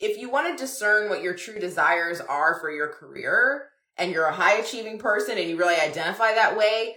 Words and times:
if 0.00 0.18
you 0.18 0.30
want 0.30 0.56
to 0.56 0.62
discern 0.62 1.08
what 1.08 1.22
your 1.22 1.34
true 1.34 1.58
desires 1.58 2.20
are 2.20 2.58
for 2.60 2.70
your 2.70 2.88
career 2.88 3.68
and 3.96 4.12
you're 4.12 4.26
a 4.26 4.32
high 4.32 4.58
achieving 4.58 4.98
person 4.98 5.38
and 5.38 5.48
you 5.48 5.56
really 5.56 5.74
identify 5.74 6.34
that 6.34 6.56
way, 6.56 6.96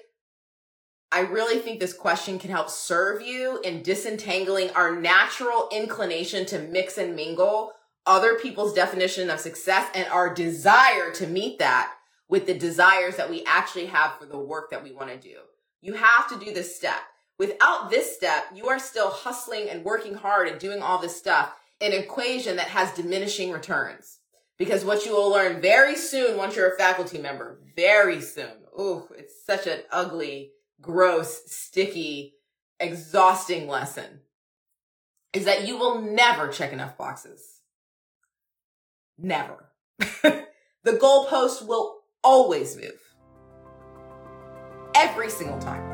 I 1.12 1.22
really 1.22 1.60
think 1.60 1.80
this 1.80 1.94
question 1.94 2.40
can 2.40 2.52
help 2.52 2.70
serve 2.70 3.22
you 3.22 3.60
in 3.64 3.82
disentangling 3.82 4.70
our 4.72 4.96
natural 4.96 5.68
inclination 5.72 6.46
to 6.48 6.60
mix 6.60 6.98
and 6.98 7.16
mingle 7.16 7.74
other 8.06 8.36
people's 8.36 8.74
definition 8.74 9.30
of 9.30 9.40
success 9.40 9.90
and 9.94 10.08
our 10.08 10.34
desire 10.34 11.12
to 11.14 11.28
meet 11.28 11.60
that 11.60 11.92
with 12.30 12.46
the 12.46 12.54
desires 12.54 13.18
that 13.18 13.30
we 13.30 13.44
actually 13.46 13.88
have 13.88 14.18
for 14.18 14.26
the 14.26 14.40
work 14.40 14.72
that 14.72 14.84
we 14.84 14.94
want 14.94 15.10
to 15.10 15.18
do. 15.18 15.38
You 15.82 15.94
have 15.96 16.30
to 16.30 16.40
do 16.40 16.54
this 16.54 16.76
step. 16.76 17.02
Without 17.38 17.90
this 17.90 18.16
step, 18.16 18.46
you 18.56 18.70
are 18.70 18.80
still 18.80 19.10
hustling 19.10 19.70
and 19.70 19.84
working 19.84 20.14
hard 20.14 20.48
and 20.48 20.60
doing 20.60 20.82
all 20.82 21.00
this 21.00 21.18
stuff 21.18 21.54
an 21.82 21.94
equation 21.94 22.56
that 22.58 22.68
has 22.68 22.94
diminishing 22.94 23.52
returns. 23.52 24.20
Because 24.58 24.86
what 24.86 25.06
you 25.06 25.14
will 25.14 25.32
learn 25.32 25.62
very 25.62 25.96
soon 25.96 26.38
once 26.38 26.56
you're 26.56 26.72
a 26.72 26.78
faculty 26.78 27.18
member, 27.18 27.60
very 27.76 28.22
soon. 28.22 28.52
Ooh, 28.80 29.08
it's 29.18 29.44
such 29.44 29.66
an 29.66 29.80
ugly, 29.92 30.52
gross, 30.80 31.42
sticky, 31.48 32.36
exhausting 32.80 33.68
lesson. 33.68 34.22
Is 35.34 35.46
that 35.46 35.68
you 35.68 35.78
will 35.78 36.02
never 36.02 36.50
check 36.50 36.74
enough 36.74 36.98
boxes. 36.98 37.62
Never. 39.18 39.72
the 40.00 40.46
goalpost 40.86 41.66
will 41.66 42.02
always 42.24 42.76
move. 42.76 43.00
Every 44.96 45.30
single 45.30 45.60
time. 45.60 45.91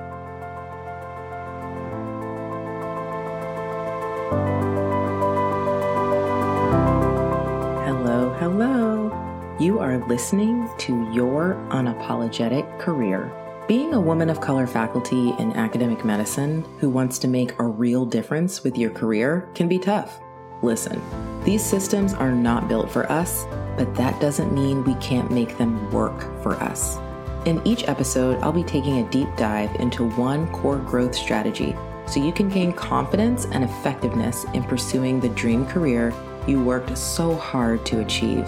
You 9.59 9.79
are 9.79 9.97
listening 10.05 10.69
to 10.77 11.11
Your 11.11 11.55
Unapologetic 11.69 12.79
Career. 12.79 13.33
Being 13.67 13.95
a 13.95 13.99
woman 13.99 14.29
of 14.29 14.39
color 14.39 14.67
faculty 14.67 15.33
in 15.39 15.51
academic 15.53 16.05
medicine 16.05 16.63
who 16.77 16.91
wants 16.91 17.17
to 17.17 17.27
make 17.27 17.57
a 17.57 17.63
real 17.63 18.05
difference 18.05 18.63
with 18.63 18.77
your 18.77 18.91
career 18.91 19.49
can 19.55 19.67
be 19.67 19.79
tough. 19.79 20.19
Listen, 20.61 21.01
these 21.43 21.65
systems 21.65 22.13
are 22.13 22.31
not 22.31 22.67
built 22.67 22.91
for 22.91 23.11
us, 23.11 23.47
but 23.77 23.95
that 23.95 24.21
doesn't 24.21 24.53
mean 24.53 24.83
we 24.83 24.93
can't 24.95 25.31
make 25.31 25.57
them 25.57 25.89
work 25.91 26.21
for 26.43 26.53
us. 26.57 26.99
In 27.47 27.59
each 27.65 27.87
episode, 27.87 28.39
I'll 28.43 28.51
be 28.51 28.63
taking 28.63 28.99
a 28.99 29.09
deep 29.09 29.35
dive 29.37 29.73
into 29.77 30.07
one 30.09 30.51
core 30.51 30.77
growth 30.77 31.15
strategy 31.15 31.75
so 32.05 32.23
you 32.23 32.31
can 32.31 32.47
gain 32.47 32.73
confidence 32.73 33.45
and 33.45 33.63
effectiveness 33.63 34.43
in 34.53 34.61
pursuing 34.61 35.19
the 35.19 35.29
dream 35.29 35.65
career 35.65 36.13
you 36.45 36.63
worked 36.63 36.95
so 36.95 37.35
hard 37.35 37.83
to 37.87 38.01
achieve. 38.01 38.47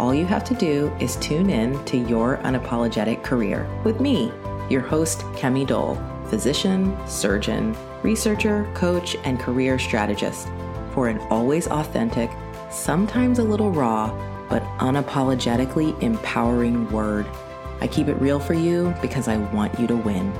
All 0.00 0.14
you 0.14 0.24
have 0.24 0.44
to 0.44 0.54
do 0.54 0.90
is 0.98 1.16
tune 1.16 1.50
in 1.50 1.84
to 1.84 1.98
Your 1.98 2.38
Unapologetic 2.38 3.22
Career 3.22 3.68
with 3.84 4.00
me, 4.00 4.32
your 4.70 4.80
host, 4.80 5.18
Kemi 5.36 5.66
Doll, 5.66 5.96
physician, 6.24 6.96
surgeon, 7.06 7.76
researcher, 8.02 8.66
coach, 8.72 9.14
and 9.24 9.38
career 9.38 9.78
strategist, 9.78 10.48
for 10.94 11.08
an 11.08 11.18
always 11.28 11.68
authentic, 11.68 12.30
sometimes 12.70 13.40
a 13.40 13.44
little 13.44 13.70
raw, 13.72 14.08
but 14.48 14.62
unapologetically 14.78 16.02
empowering 16.02 16.90
word. 16.90 17.26
I 17.82 17.86
keep 17.86 18.08
it 18.08 18.18
real 18.22 18.40
for 18.40 18.54
you 18.54 18.94
because 19.02 19.28
I 19.28 19.36
want 19.36 19.78
you 19.78 19.86
to 19.86 19.96
win. 19.96 20.32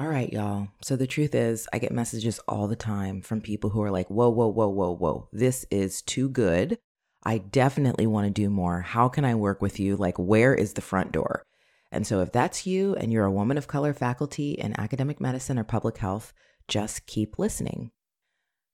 All 0.00 0.06
right, 0.06 0.32
y'all. 0.32 0.68
So 0.80 0.94
the 0.94 1.08
truth 1.08 1.34
is, 1.34 1.66
I 1.72 1.80
get 1.80 1.90
messages 1.90 2.38
all 2.46 2.68
the 2.68 2.76
time 2.76 3.20
from 3.20 3.40
people 3.40 3.70
who 3.70 3.82
are 3.82 3.90
like, 3.90 4.06
whoa, 4.08 4.28
whoa, 4.28 4.46
whoa, 4.46 4.68
whoa, 4.68 4.94
whoa. 4.94 5.28
This 5.32 5.66
is 5.72 6.02
too 6.02 6.28
good. 6.28 6.78
I 7.24 7.38
definitely 7.38 8.06
want 8.06 8.28
to 8.28 8.30
do 8.30 8.48
more. 8.48 8.82
How 8.82 9.08
can 9.08 9.24
I 9.24 9.34
work 9.34 9.60
with 9.60 9.80
you? 9.80 9.96
Like, 9.96 10.16
where 10.16 10.54
is 10.54 10.74
the 10.74 10.80
front 10.80 11.10
door? 11.10 11.42
And 11.90 12.06
so, 12.06 12.20
if 12.20 12.30
that's 12.30 12.64
you 12.64 12.94
and 12.94 13.12
you're 13.12 13.24
a 13.24 13.32
woman 13.32 13.58
of 13.58 13.66
color 13.66 13.92
faculty 13.92 14.52
in 14.52 14.78
academic 14.78 15.20
medicine 15.20 15.58
or 15.58 15.64
public 15.64 15.98
health, 15.98 16.32
just 16.68 17.06
keep 17.06 17.36
listening. 17.36 17.90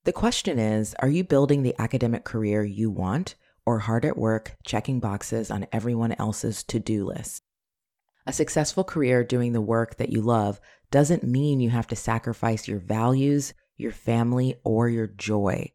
The 0.03 0.13
question 0.13 0.59
is 0.59 0.93
Are 0.99 1.09
you 1.09 1.23
building 1.23 1.63
the 1.63 1.73
academic 1.79 2.23
career 2.23 2.63
you 2.63 2.91
want 2.91 3.33
or 3.65 3.79
hard 3.79 4.05
at 4.05 4.15
work 4.15 4.57
checking 4.63 4.99
boxes 4.99 5.49
on 5.49 5.65
everyone 5.71 6.13
else's 6.19 6.61
to 6.65 6.79
do 6.79 7.03
list? 7.03 7.41
A 8.27 8.33
successful 8.33 8.83
career 8.83 9.23
doing 9.23 9.53
the 9.53 9.61
work 9.61 9.97
that 9.97 10.09
you 10.09 10.19
love 10.19 10.59
doesn't 10.91 11.23
mean 11.23 11.59
you 11.59 11.69
have 11.69 11.87
to 11.87 11.95
sacrifice 11.95 12.67
your 12.67 12.79
values, 12.79 13.53
your 13.77 13.91
family, 13.91 14.55
or 14.63 14.89
your 14.89 15.07
joy. 15.07 15.71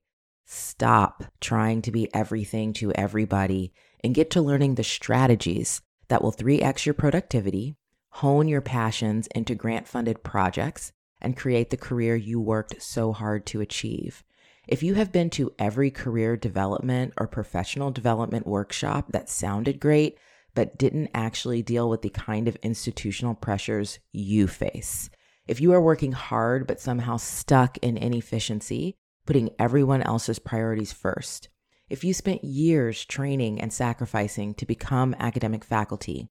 Stop 0.46 1.24
trying 1.40 1.82
to 1.82 1.92
be 1.92 2.12
everything 2.14 2.72
to 2.74 2.92
everybody 2.92 3.72
and 4.02 4.14
get 4.14 4.30
to 4.30 4.42
learning 4.42 4.74
the 4.74 4.84
strategies 4.84 5.80
that 6.08 6.22
will 6.22 6.32
3x 6.32 6.86
your 6.86 6.94
productivity, 6.94 7.76
hone 8.10 8.48
your 8.48 8.60
passions 8.60 9.28
into 9.28 9.54
grant 9.54 9.86
funded 9.86 10.22
projects, 10.22 10.92
and 11.20 11.36
create 11.36 11.70
the 11.70 11.76
career 11.76 12.16
you 12.16 12.40
worked 12.40 12.82
so 12.82 13.12
hard 13.12 13.46
to 13.46 13.60
achieve. 13.60 14.24
If 14.66 14.82
you 14.82 14.94
have 14.94 15.12
been 15.12 15.30
to 15.30 15.52
every 15.58 15.90
career 15.90 16.36
development 16.36 17.12
or 17.16 17.26
professional 17.26 17.90
development 17.90 18.46
workshop 18.46 19.12
that 19.12 19.28
sounded 19.28 19.80
great, 19.80 20.18
but 20.60 20.76
didn't 20.76 21.08
actually 21.14 21.62
deal 21.62 21.88
with 21.88 22.02
the 22.02 22.10
kind 22.10 22.46
of 22.46 22.54
institutional 22.56 23.34
pressures 23.34 23.98
you 24.12 24.46
face, 24.46 25.08
if 25.48 25.58
you 25.58 25.72
are 25.72 25.80
working 25.80 26.12
hard 26.12 26.66
but 26.66 26.78
somehow 26.78 27.16
stuck 27.16 27.78
in 27.78 27.96
inefficiency, 27.96 28.94
putting 29.24 29.48
everyone 29.58 30.02
else's 30.02 30.38
priorities 30.38 30.92
first, 30.92 31.48
if 31.88 32.04
you 32.04 32.12
spent 32.12 32.44
years 32.44 33.06
training 33.06 33.58
and 33.58 33.72
sacrificing 33.72 34.52
to 34.52 34.66
become 34.66 35.16
academic 35.18 35.64
faculty, 35.64 36.28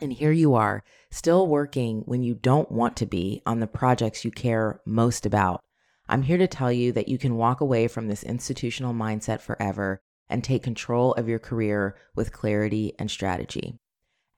and 0.00 0.14
here 0.14 0.32
you 0.32 0.54
are, 0.54 0.82
still 1.10 1.46
working 1.46 2.00
when 2.06 2.22
you 2.22 2.32
don't 2.32 2.72
want 2.72 2.96
to 2.96 3.04
be 3.04 3.42
on 3.44 3.60
the 3.60 3.66
projects 3.66 4.24
you 4.24 4.30
care 4.30 4.80
most 4.86 5.26
about, 5.26 5.62
I'm 6.08 6.22
here 6.22 6.38
to 6.38 6.46
tell 6.46 6.72
you 6.72 6.92
that 6.92 7.08
you 7.08 7.18
can 7.18 7.36
walk 7.36 7.60
away 7.60 7.88
from 7.88 8.08
this 8.08 8.22
institutional 8.22 8.94
mindset 8.94 9.42
forever 9.42 10.00
and 10.28 10.42
take 10.42 10.62
control 10.62 11.12
of 11.14 11.28
your 11.28 11.38
career 11.38 11.96
with 12.14 12.32
clarity 12.32 12.92
and 12.98 13.10
strategy. 13.10 13.78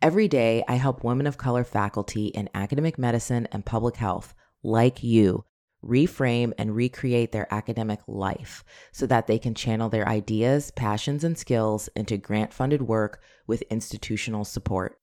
Every 0.02 0.28
day, 0.28 0.62
I 0.68 0.74
help 0.74 1.02
women 1.02 1.26
of 1.26 1.38
color 1.38 1.64
faculty 1.64 2.26
in 2.26 2.50
academic 2.54 2.98
medicine 2.98 3.48
and 3.50 3.64
public 3.64 3.96
health, 3.96 4.34
like 4.62 5.02
you, 5.02 5.44
reframe 5.82 6.52
and 6.58 6.74
recreate 6.74 7.32
their 7.32 7.52
academic 7.52 8.00
life 8.06 8.64
so 8.92 9.06
that 9.06 9.26
they 9.26 9.38
can 9.38 9.54
channel 9.54 9.88
their 9.88 10.06
ideas, 10.08 10.70
passions, 10.72 11.24
and 11.24 11.38
skills 11.38 11.88
into 11.96 12.16
grant 12.16 12.52
funded 12.52 12.82
work 12.82 13.20
with 13.46 13.62
institutional 13.70 14.44
support. 14.44 14.98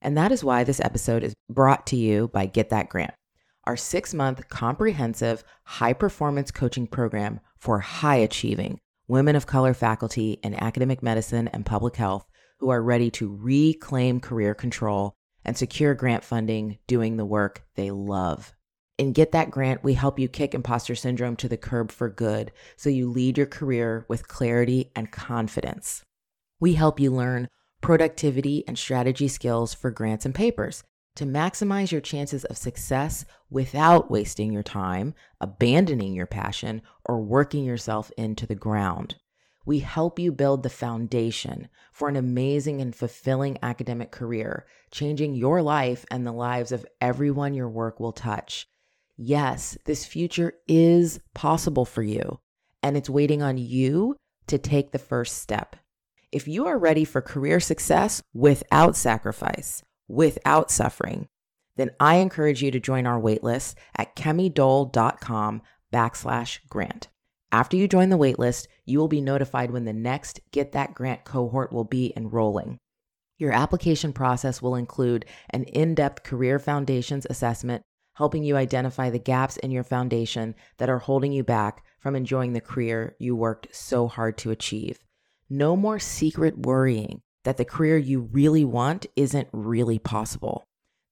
And 0.00 0.16
that 0.16 0.32
is 0.32 0.44
why 0.44 0.64
this 0.64 0.80
episode 0.80 1.24
is 1.24 1.34
brought 1.50 1.86
to 1.88 1.96
you 1.96 2.28
by 2.28 2.46
Get 2.46 2.70
That 2.70 2.88
Grant, 2.88 3.14
our 3.64 3.76
six 3.76 4.14
month 4.14 4.48
comprehensive 4.48 5.44
high 5.64 5.92
performance 5.92 6.50
coaching 6.50 6.86
program 6.86 7.40
for 7.58 7.80
high 7.80 8.16
achieving 8.16 8.78
women 9.08 9.34
of 9.34 9.46
color 9.46 9.72
faculty 9.72 10.38
in 10.42 10.54
academic 10.54 11.02
medicine 11.02 11.48
and 11.48 11.64
public 11.64 11.96
health 11.96 12.26
who 12.60 12.68
are 12.68 12.82
ready 12.82 13.10
to 13.10 13.34
reclaim 13.34 14.20
career 14.20 14.54
control 14.54 15.14
and 15.44 15.56
secure 15.56 15.94
grant 15.94 16.22
funding 16.22 16.78
doing 16.86 17.16
the 17.16 17.24
work 17.24 17.64
they 17.74 17.90
love. 17.90 18.54
In 18.98 19.12
Get 19.12 19.32
That 19.32 19.50
Grant, 19.50 19.82
we 19.82 19.94
help 19.94 20.18
you 20.18 20.28
kick 20.28 20.54
imposter 20.54 20.94
syndrome 20.94 21.36
to 21.36 21.48
the 21.48 21.56
curb 21.56 21.90
for 21.90 22.10
good 22.10 22.52
so 22.76 22.90
you 22.90 23.08
lead 23.10 23.38
your 23.38 23.46
career 23.46 24.04
with 24.08 24.28
clarity 24.28 24.90
and 24.94 25.10
confidence. 25.10 26.02
We 26.60 26.74
help 26.74 27.00
you 27.00 27.10
learn 27.10 27.48
productivity 27.80 28.64
and 28.66 28.76
strategy 28.76 29.28
skills 29.28 29.72
for 29.72 29.90
grants 29.90 30.26
and 30.26 30.34
papers 30.34 30.82
to 31.16 31.24
maximize 31.24 31.90
your 31.90 32.00
chances 32.00 32.44
of 32.44 32.56
success 32.56 33.24
without 33.50 34.10
wasting 34.10 34.52
your 34.52 34.62
time, 34.62 35.14
abandoning 35.40 36.14
your 36.14 36.26
passion, 36.26 36.82
or 37.04 37.20
working 37.20 37.64
yourself 37.64 38.12
into 38.16 38.46
the 38.46 38.54
ground. 38.54 39.16
We 39.66 39.80
help 39.80 40.18
you 40.18 40.32
build 40.32 40.62
the 40.62 40.70
foundation 40.70 41.68
for 41.92 42.08
an 42.08 42.16
amazing 42.16 42.80
and 42.80 42.94
fulfilling 42.94 43.58
academic 43.62 44.10
career, 44.10 44.66
changing 44.90 45.34
your 45.34 45.60
life 45.60 46.06
and 46.10 46.26
the 46.26 46.32
lives 46.32 46.72
of 46.72 46.86
everyone 47.00 47.52
your 47.52 47.68
work 47.68 48.00
will 48.00 48.12
touch. 48.12 48.66
Yes, 49.16 49.76
this 49.84 50.06
future 50.06 50.54
is 50.68 51.20
possible 51.34 51.84
for 51.84 52.02
you, 52.02 52.38
and 52.82 52.96
it's 52.96 53.10
waiting 53.10 53.42
on 53.42 53.58
you 53.58 54.16
to 54.46 54.56
take 54.56 54.92
the 54.92 54.98
first 54.98 55.38
step. 55.38 55.76
If 56.30 56.46
you 56.46 56.66
are 56.66 56.78
ready 56.78 57.04
for 57.04 57.20
career 57.20 57.58
success 57.58 58.22
without 58.32 58.96
sacrifice, 58.96 59.82
without 60.08 60.70
suffering, 60.70 61.28
then 61.76 61.90
I 62.00 62.16
encourage 62.16 62.62
you 62.62 62.70
to 62.72 62.80
join 62.80 63.06
our 63.06 63.20
waitlist 63.20 63.76
at 63.96 64.16
kemidoll.com 64.16 65.62
backslash 65.92 66.58
grant. 66.68 67.08
After 67.50 67.76
you 67.76 67.88
join 67.88 68.10
the 68.10 68.18
waitlist, 68.18 68.66
you 68.84 68.98
will 68.98 69.08
be 69.08 69.20
notified 69.20 69.70
when 69.70 69.84
the 69.84 69.92
next 69.92 70.40
Get 70.50 70.72
That 70.72 70.92
Grant 70.92 71.24
cohort 71.24 71.72
will 71.72 71.84
be 71.84 72.12
enrolling. 72.16 72.78
Your 73.38 73.52
application 73.52 74.12
process 74.12 74.60
will 74.60 74.74
include 74.74 75.24
an 75.50 75.64
in 75.64 75.94
depth 75.94 76.24
career 76.24 76.58
foundations 76.58 77.26
assessment, 77.30 77.82
helping 78.14 78.42
you 78.42 78.56
identify 78.56 79.08
the 79.08 79.18
gaps 79.18 79.56
in 79.56 79.70
your 79.70 79.84
foundation 79.84 80.56
that 80.78 80.90
are 80.90 80.98
holding 80.98 81.32
you 81.32 81.44
back 81.44 81.84
from 82.00 82.16
enjoying 82.16 82.52
the 82.52 82.60
career 82.60 83.14
you 83.18 83.36
worked 83.36 83.68
so 83.74 84.08
hard 84.08 84.36
to 84.38 84.50
achieve. 84.50 84.98
No 85.48 85.76
more 85.76 85.98
secret 85.98 86.58
worrying 86.58 87.22
that 87.44 87.56
the 87.56 87.64
career 87.64 87.96
you 87.96 88.20
really 88.20 88.64
want 88.64 89.06
isn't 89.16 89.48
really 89.52 89.98
possible. 89.98 90.64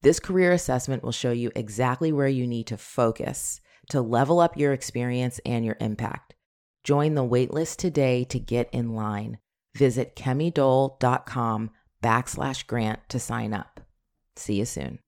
This 0.03 0.21
career 0.21 0.53
assessment 0.53 1.03
will 1.03 1.13
show 1.13 1.33
you 1.33 1.51
exactly 1.57 2.13
where 2.13 2.29
you 2.29 2.47
need 2.47 2.67
to 2.69 2.77
focus 2.77 3.61
to 3.91 4.01
level 4.01 4.41
up 4.41 4.57
your 4.57 4.73
experience 4.73 5.41
and 5.45 5.65
your 5.65 5.77
impact. 5.81 6.35
Join 6.85 7.15
the 7.15 7.25
waitlist 7.25 7.77
today 7.77 8.25
to 8.25 8.39
get 8.39 8.69
in 8.73 8.95
line. 8.95 9.39
Visit 9.75 10.17
kemidoll.com 10.17 11.71
backslash 12.03 12.67
grant 12.67 13.01
to 13.09 13.19
sign 13.19 13.53
up. 13.53 13.81
See 14.37 14.55
you 14.55 14.65
soon. 14.65 15.01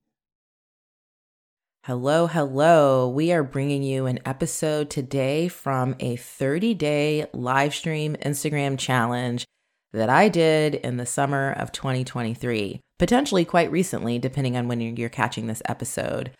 Hello, 1.84 2.26
hello. 2.26 3.08
We 3.08 3.32
are 3.32 3.42
bringing 3.42 3.82
you 3.82 4.06
an 4.06 4.18
episode 4.26 4.90
today 4.90 5.48
from 5.48 5.94
a 6.00 6.16
30 6.16 6.74
day 6.74 7.26
live 7.32 7.74
stream 7.74 8.16
Instagram 8.16 8.78
challenge 8.78 9.46
that 9.92 10.10
I 10.10 10.28
did 10.28 10.74
in 10.74 10.96
the 10.96 11.06
summer 11.06 11.52
of 11.52 11.72
2023, 11.72 12.80
potentially 12.98 13.44
quite 13.44 13.70
recently, 13.70 14.18
depending 14.18 14.56
on 14.56 14.68
when 14.68 14.80
you're 14.80 15.08
catching 15.08 15.46
this 15.46 15.62
episode. 15.66 16.30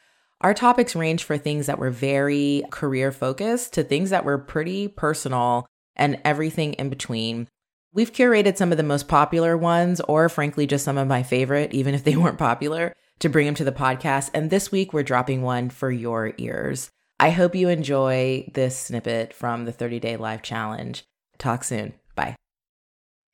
Our 0.40 0.54
topics 0.54 0.94
range 0.94 1.24
for 1.24 1.36
things 1.36 1.66
that 1.66 1.78
were 1.78 1.90
very 1.90 2.62
career 2.70 3.10
focused 3.10 3.72
to 3.72 3.82
things 3.82 4.10
that 4.10 4.24
were 4.24 4.38
pretty 4.38 4.86
personal 4.86 5.66
and 5.96 6.20
everything 6.24 6.74
in 6.74 6.88
between. 6.88 7.48
We've 7.92 8.12
curated 8.12 8.56
some 8.56 8.70
of 8.70 8.76
the 8.76 8.84
most 8.84 9.08
popular 9.08 9.56
ones, 9.56 10.00
or 10.02 10.28
frankly, 10.28 10.66
just 10.66 10.84
some 10.84 10.98
of 10.98 11.08
my 11.08 11.22
favorite, 11.22 11.74
even 11.74 11.94
if 11.94 12.04
they 12.04 12.16
weren't 12.16 12.38
popular, 12.38 12.94
to 13.18 13.28
bring 13.28 13.46
them 13.46 13.54
to 13.56 13.64
the 13.64 13.72
podcast. 13.72 14.30
And 14.32 14.50
this 14.50 14.70
week, 14.70 14.92
we're 14.92 15.02
dropping 15.02 15.42
one 15.42 15.70
for 15.70 15.90
your 15.90 16.34
ears. 16.38 16.90
I 17.18 17.30
hope 17.30 17.56
you 17.56 17.68
enjoy 17.68 18.48
this 18.54 18.78
snippet 18.78 19.34
from 19.34 19.64
the 19.64 19.72
30 19.72 19.98
day 19.98 20.16
live 20.16 20.42
challenge. 20.42 21.04
Talk 21.38 21.64
soon. 21.64 21.94
Bye. 22.14 22.36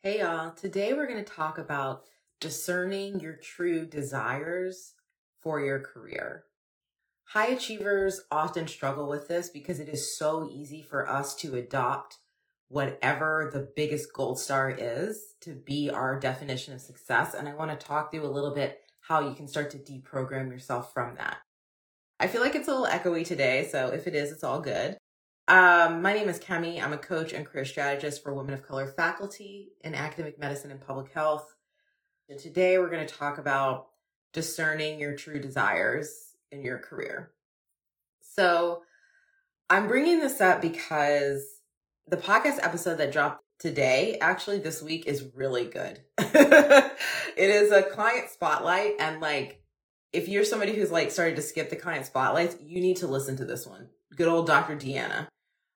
Hey, 0.04 0.18
y'all. 0.18 0.50
Today, 0.50 0.92
we're 0.92 1.06
going 1.06 1.24
to 1.24 1.32
talk 1.32 1.56
about 1.56 2.02
discerning 2.38 3.20
your 3.20 3.36
true 3.36 3.86
desires 3.86 4.92
for 5.40 5.62
your 5.62 5.80
career. 5.80 6.44
High 7.28 7.46
achievers 7.46 8.20
often 8.30 8.68
struggle 8.68 9.08
with 9.08 9.28
this 9.28 9.48
because 9.48 9.80
it 9.80 9.88
is 9.88 10.18
so 10.18 10.46
easy 10.52 10.82
for 10.82 11.08
us 11.08 11.34
to 11.36 11.54
adopt 11.54 12.18
whatever 12.68 13.48
the 13.50 13.66
biggest 13.74 14.12
gold 14.12 14.38
star 14.38 14.68
is 14.68 15.36
to 15.40 15.54
be 15.54 15.88
our 15.88 16.20
definition 16.20 16.74
of 16.74 16.82
success. 16.82 17.32
And 17.32 17.48
I 17.48 17.54
want 17.54 17.70
to 17.70 17.86
talk 17.86 18.10
through 18.10 18.26
a 18.26 18.28
little 18.28 18.54
bit 18.54 18.80
how 19.00 19.26
you 19.26 19.34
can 19.34 19.48
start 19.48 19.70
to 19.70 19.78
deprogram 19.78 20.50
yourself 20.50 20.92
from 20.92 21.14
that. 21.14 21.38
I 22.20 22.26
feel 22.26 22.42
like 22.42 22.54
it's 22.54 22.68
a 22.68 22.72
little 22.72 22.86
echoey 22.86 23.24
today, 23.24 23.66
so 23.72 23.88
if 23.88 24.06
it 24.06 24.14
is, 24.14 24.32
it's 24.32 24.44
all 24.44 24.60
good. 24.60 24.98
Um, 25.46 26.00
my 26.00 26.14
name 26.14 26.30
is 26.30 26.40
Kemi. 26.40 26.82
I'm 26.82 26.94
a 26.94 26.98
coach 26.98 27.34
and 27.34 27.44
career 27.44 27.66
strategist 27.66 28.22
for 28.22 28.32
women 28.32 28.54
of 28.54 28.66
color 28.66 28.86
faculty 28.86 29.72
in 29.82 29.94
academic 29.94 30.38
medicine 30.38 30.70
and 30.70 30.80
public 30.80 31.12
health. 31.12 31.54
And 32.30 32.38
today 32.38 32.78
we're 32.78 32.88
going 32.88 33.06
to 33.06 33.14
talk 33.14 33.36
about 33.36 33.88
discerning 34.32 34.98
your 34.98 35.14
true 35.14 35.38
desires 35.38 36.30
in 36.50 36.62
your 36.62 36.78
career. 36.78 37.32
So 38.22 38.82
I'm 39.68 39.86
bringing 39.86 40.18
this 40.18 40.40
up 40.40 40.62
because 40.62 41.44
the 42.08 42.16
podcast 42.16 42.58
episode 42.62 42.96
that 42.96 43.12
dropped 43.12 43.44
today, 43.58 44.16
actually 44.22 44.60
this 44.60 44.80
week 44.80 45.06
is 45.06 45.28
really 45.34 45.66
good. 45.66 46.00
it 46.18 46.96
is 47.36 47.70
a 47.70 47.82
client 47.82 48.30
spotlight 48.30 48.94
and 48.98 49.20
like 49.20 49.60
if 50.14 50.26
you're 50.26 50.44
somebody 50.44 50.74
who's 50.74 50.90
like 50.90 51.10
started 51.10 51.36
to 51.36 51.42
skip 51.42 51.68
the 51.68 51.76
client 51.76 52.06
spotlights, 52.06 52.56
you 52.62 52.80
need 52.80 52.96
to 52.98 53.06
listen 53.06 53.36
to 53.36 53.44
this 53.44 53.66
one. 53.66 53.88
Good 54.16 54.28
old 54.28 54.46
Dr. 54.46 54.76
Deanna. 54.76 55.26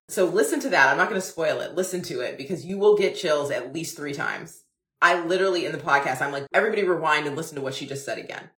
So 0.08 0.24
listen 0.24 0.60
to 0.60 0.70
that. 0.70 0.88
I'm 0.88 0.96
not 0.96 1.10
going 1.10 1.20
to 1.20 1.26
spoil 1.26 1.60
it. 1.60 1.74
Listen 1.74 2.02
to 2.02 2.20
it 2.20 2.38
because 2.38 2.64
you 2.64 2.78
will 2.78 2.96
get 2.96 3.16
chills 3.16 3.50
at 3.50 3.74
least 3.74 3.96
three 3.96 4.14
times. 4.14 4.64
I 5.02 5.22
literally 5.22 5.66
in 5.66 5.72
the 5.72 5.78
podcast, 5.78 6.22
I'm 6.22 6.32
like, 6.32 6.46
everybody 6.52 6.82
rewind 6.82 7.26
and 7.26 7.36
listen 7.36 7.56
to 7.56 7.62
what 7.62 7.74
she 7.74 7.86
just 7.86 8.04
said 8.04 8.18
again. 8.18 8.50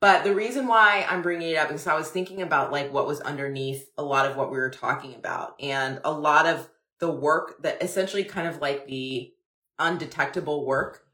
But 0.00 0.22
the 0.22 0.34
reason 0.34 0.66
why 0.66 1.06
I'm 1.08 1.22
bringing 1.22 1.50
it 1.50 1.56
up 1.56 1.72
is 1.72 1.86
I 1.86 1.96
was 1.96 2.10
thinking 2.10 2.42
about 2.42 2.70
like 2.70 2.92
what 2.92 3.06
was 3.06 3.20
underneath 3.20 3.88
a 3.96 4.02
lot 4.02 4.26
of 4.26 4.36
what 4.36 4.50
we 4.50 4.58
were 4.58 4.70
talking 4.70 5.14
about 5.14 5.54
and 5.60 6.00
a 6.04 6.12
lot 6.12 6.46
of 6.46 6.68
the 7.00 7.10
work 7.10 7.62
that 7.62 7.82
essentially 7.82 8.24
kind 8.24 8.46
of 8.46 8.60
like 8.60 8.86
the 8.86 9.32
undetectable 9.78 10.66
work 10.66 11.04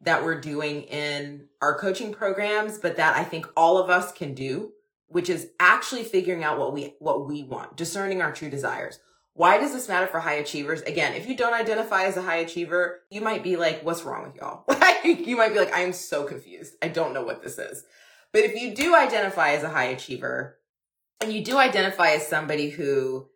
that 0.00 0.24
we're 0.24 0.40
doing 0.40 0.82
in 0.82 1.46
our 1.60 1.76
coaching 1.78 2.12
programs, 2.12 2.78
but 2.78 2.96
that 2.96 3.16
I 3.16 3.24
think 3.24 3.46
all 3.56 3.78
of 3.78 3.90
us 3.90 4.12
can 4.12 4.34
do, 4.34 4.72
which 5.08 5.28
is 5.28 5.50
actually 5.58 6.04
figuring 6.04 6.44
out 6.44 6.58
what 6.58 6.72
we, 6.72 6.94
what 7.00 7.26
we 7.26 7.42
want, 7.42 7.76
discerning 7.76 8.22
our 8.22 8.32
true 8.32 8.50
desires. 8.50 9.00
Why 9.38 9.58
does 9.58 9.72
this 9.72 9.86
matter 9.86 10.08
for 10.08 10.18
high 10.18 10.34
achievers? 10.34 10.82
Again, 10.82 11.14
if 11.14 11.28
you 11.28 11.36
don't 11.36 11.54
identify 11.54 12.06
as 12.06 12.16
a 12.16 12.22
high 12.22 12.38
achiever, 12.38 13.02
you 13.08 13.20
might 13.20 13.44
be 13.44 13.56
like, 13.56 13.84
what's 13.84 14.02
wrong 14.02 14.24
with 14.24 14.34
y'all? 14.34 14.64
you 15.04 15.36
might 15.36 15.52
be 15.52 15.60
like, 15.60 15.72
I 15.72 15.82
am 15.82 15.92
so 15.92 16.24
confused. 16.24 16.74
I 16.82 16.88
don't 16.88 17.14
know 17.14 17.22
what 17.22 17.40
this 17.40 17.56
is. 17.56 17.84
But 18.32 18.42
if 18.42 18.60
you 18.60 18.74
do 18.74 18.96
identify 18.96 19.50
as 19.50 19.62
a 19.62 19.68
high 19.68 19.84
achiever 19.84 20.58
and 21.20 21.32
you 21.32 21.44
do 21.44 21.56
identify 21.56 22.14
as 22.14 22.26
somebody 22.26 22.70
who 22.70 23.28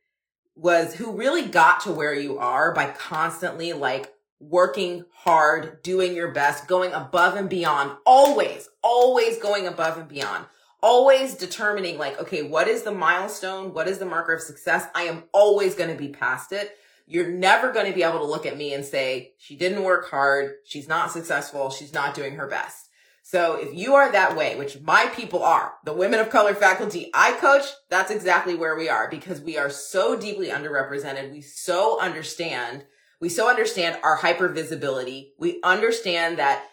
was, 0.57 0.97
who 0.97 1.13
really 1.13 1.47
got 1.47 1.79
to 1.83 1.93
where 1.93 2.15
you 2.17 2.37
are 2.39 2.75
by 2.75 2.91
constantly 2.91 3.73
like 3.73 4.13
working 4.41 5.05
hard, 5.15 5.85
doing 5.85 6.17
your 6.17 6.33
best, 6.33 6.67
going 6.67 6.93
above 6.93 7.37
and 7.37 7.49
beyond, 7.49 7.93
always, 8.05 8.69
always 8.83 9.39
going 9.39 9.69
above 9.69 9.99
and 9.99 10.09
beyond, 10.09 10.47
always 10.83 11.35
determining 11.35 11.97
like, 11.97 12.21
okay, 12.21 12.43
what 12.43 12.69
is 12.69 12.83
the 12.83 12.93
milestone? 12.93 13.73
What 13.73 13.89
is 13.89 13.99
the 13.99 14.05
marker 14.05 14.35
of 14.35 14.43
success? 14.43 14.87
I 14.95 15.05
am 15.05 15.25
always 15.33 15.75
going 15.75 15.91
to 15.91 15.97
be 15.97 16.09
past 16.09 16.53
it. 16.53 16.77
You're 17.07 17.31
never 17.31 17.73
going 17.73 17.87
to 17.87 17.95
be 17.95 18.03
able 18.03 18.19
to 18.19 18.25
look 18.25 18.47
at 18.47 18.57
me 18.57 18.75
and 18.75 18.85
say, 18.85 19.33
she 19.39 19.57
didn't 19.57 19.83
work 19.83 20.11
hard. 20.11 20.55
She's 20.65 20.89
not 20.89 21.11
successful. 21.11 21.71
She's 21.71 21.93
not 21.93 22.15
doing 22.15 22.37
her 22.37 22.47
best. 22.47 22.89
So 23.25 23.55
if 23.55 23.73
you 23.73 23.95
are 23.95 24.11
that 24.11 24.37
way, 24.37 24.57
which 24.57 24.81
my 24.81 25.07
people 25.15 25.45
are, 25.45 25.75
the 25.85 25.93
women 25.93 26.19
of 26.19 26.31
color 26.31 26.55
faculty 26.55 27.11
I 27.15 27.33
coach, 27.33 27.65
that's 27.89 28.11
exactly 28.11 28.55
where 28.55 28.77
we 28.77 28.89
are 28.89 29.09
because 29.09 29.41
we 29.41 29.57
are 29.57 29.71
so 29.71 30.17
deeply 30.17 30.49
underrepresented. 30.49 31.31
We 31.31 31.41
so 31.41 32.01
understand, 32.01 32.85
we 33.21 33.29
so 33.29 33.49
understand 33.49 33.99
our 34.03 34.19
hypervisibility. 34.19 35.31
We 35.39 35.61
understand 35.63 36.39
that 36.39 36.65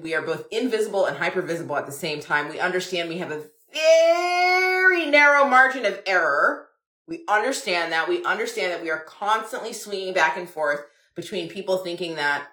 we 0.00 0.14
are 0.14 0.22
both 0.22 0.46
invisible 0.52 1.06
and 1.06 1.16
hypervisible 1.16 1.76
at 1.76 1.86
the 1.86 1.92
same 1.92 2.20
time. 2.20 2.48
We 2.48 2.60
understand 2.60 3.08
we 3.08 3.18
have 3.18 3.32
a 3.32 3.46
very 3.72 5.06
narrow 5.06 5.46
margin 5.46 5.84
of 5.84 6.00
error. 6.06 6.68
We 7.08 7.24
understand 7.28 7.92
that. 7.92 8.08
We 8.08 8.24
understand 8.24 8.72
that 8.72 8.82
we 8.82 8.90
are 8.90 9.00
constantly 9.00 9.72
swinging 9.72 10.14
back 10.14 10.36
and 10.36 10.48
forth 10.48 10.80
between 11.14 11.48
people 11.48 11.78
thinking 11.78 12.16
that 12.16 12.48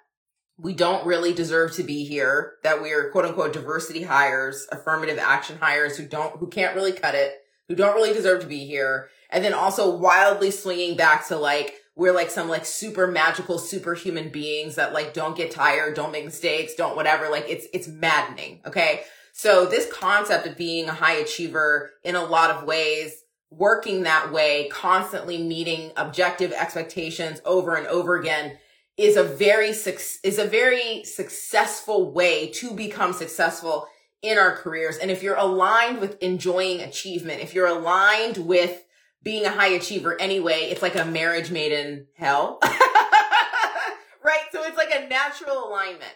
we 0.57 0.73
don't 0.73 1.05
really 1.05 1.33
deserve 1.33 1.73
to 1.73 1.83
be 1.83 2.05
here, 2.05 2.53
that 2.63 2.81
we 2.81 2.91
are 2.91 3.09
quote 3.09 3.25
unquote 3.25 3.53
diversity 3.53 4.03
hires, 4.03 4.67
affirmative 4.71 5.17
action 5.17 5.57
hires 5.59 5.97
who 5.97 6.05
don't, 6.05 6.37
who 6.37 6.47
can't 6.47 6.75
really 6.75 6.91
cut 6.91 7.15
it, 7.15 7.33
who 7.67 7.75
don't 7.75 7.95
really 7.95 8.13
deserve 8.13 8.41
to 8.41 8.47
be 8.47 8.65
here. 8.65 9.09
And 9.31 9.43
then 9.43 9.53
also 9.53 9.97
wildly 9.97 10.51
swinging 10.51 10.95
back 10.95 11.27
to 11.29 11.37
like, 11.37 11.73
we're 11.95 12.13
like 12.13 12.29
some 12.29 12.49
like 12.49 12.65
super 12.65 13.07
magical 13.07 13.57
superhuman 13.57 14.29
beings 14.29 14.75
that 14.75 14.93
like 14.93 15.13
don't 15.13 15.35
get 15.35 15.51
tired, 15.51 15.95
don't 15.95 16.11
make 16.11 16.25
mistakes, 16.25 16.75
don't 16.75 16.95
whatever. 16.95 17.29
Like 17.29 17.45
it's, 17.47 17.67
it's 17.73 17.87
maddening. 17.87 18.61
Okay. 18.65 19.03
So 19.33 19.65
this 19.65 19.91
concept 19.91 20.45
of 20.45 20.55
being 20.55 20.87
a 20.87 20.93
high 20.93 21.15
achiever 21.15 21.91
in 22.03 22.15
a 22.15 22.23
lot 22.23 22.51
of 22.51 22.65
ways, 22.65 23.23
working 23.49 24.03
that 24.03 24.31
way, 24.31 24.69
constantly 24.71 25.41
meeting 25.41 25.91
objective 25.97 26.53
expectations 26.53 27.41
over 27.43 27.75
and 27.75 27.87
over 27.87 28.15
again 28.15 28.57
is 28.95 29.17
a 29.17 29.23
very 29.23 29.69
is 29.69 30.37
a 30.37 30.45
very 30.45 31.03
successful 31.03 32.11
way 32.11 32.47
to 32.51 32.71
become 32.71 33.11
successful 33.11 33.87
in 34.21 34.37
our 34.37 34.55
careers. 34.55 34.97
And 34.97 35.09
if 35.09 35.23
you're 35.23 35.35
aligned 35.35 35.99
with 35.99 36.21
enjoying 36.21 36.79
achievement, 36.79 37.41
if 37.41 37.55
you're 37.55 37.67
aligned 37.67 38.37
with 38.37 38.85
being 39.23 39.45
a 39.45 39.49
high 39.49 39.69
achiever 39.69 40.19
anyway, 40.21 40.67
it's 40.69 40.83
like 40.83 40.95
a 40.95 41.05
marriage 41.05 41.49
made 41.49 41.71
in 41.71 42.05
hell. 42.15 42.59
right? 44.23 44.45
So 44.51 44.63
it's 44.63 44.77
like 44.77 44.93
a 44.93 45.07
natural 45.07 45.67
alignment. 45.67 46.13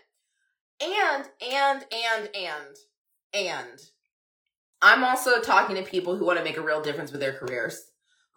And, 0.79 1.27
and, 1.41 1.85
and, 1.91 2.29
and, 2.35 2.77
and 3.33 3.79
I'm 4.81 5.03
also 5.03 5.41
talking 5.41 5.75
to 5.75 5.83
people 5.83 6.15
who 6.15 6.25
want 6.25 6.37
to 6.37 6.43
make 6.43 6.57
a 6.57 6.61
real 6.61 6.81
difference 6.81 7.11
with 7.11 7.21
their 7.21 7.33
careers 7.33 7.87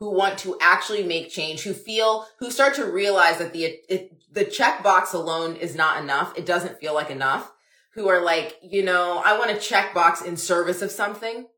who 0.00 0.10
want 0.10 0.38
to 0.38 0.56
actually 0.60 1.02
make 1.02 1.28
change, 1.28 1.62
who 1.62 1.74
feel, 1.74 2.26
who 2.38 2.50
start 2.50 2.74
to 2.74 2.86
realize 2.86 3.36
that 3.36 3.52
the, 3.52 3.64
it, 3.88 4.22
the 4.32 4.46
checkbox 4.46 5.12
alone 5.12 5.56
is 5.56 5.76
not 5.76 6.02
enough. 6.02 6.36
It 6.38 6.46
doesn't 6.46 6.80
feel 6.80 6.94
like 6.94 7.10
enough. 7.10 7.52
Who 7.94 8.08
are 8.08 8.22
like, 8.22 8.56
you 8.62 8.82
know, 8.82 9.20
I 9.24 9.38
want 9.38 9.50
a 9.50 9.54
checkbox 9.54 10.24
in 10.24 10.36
service 10.38 10.80
of 10.80 10.90
something. 10.90 11.48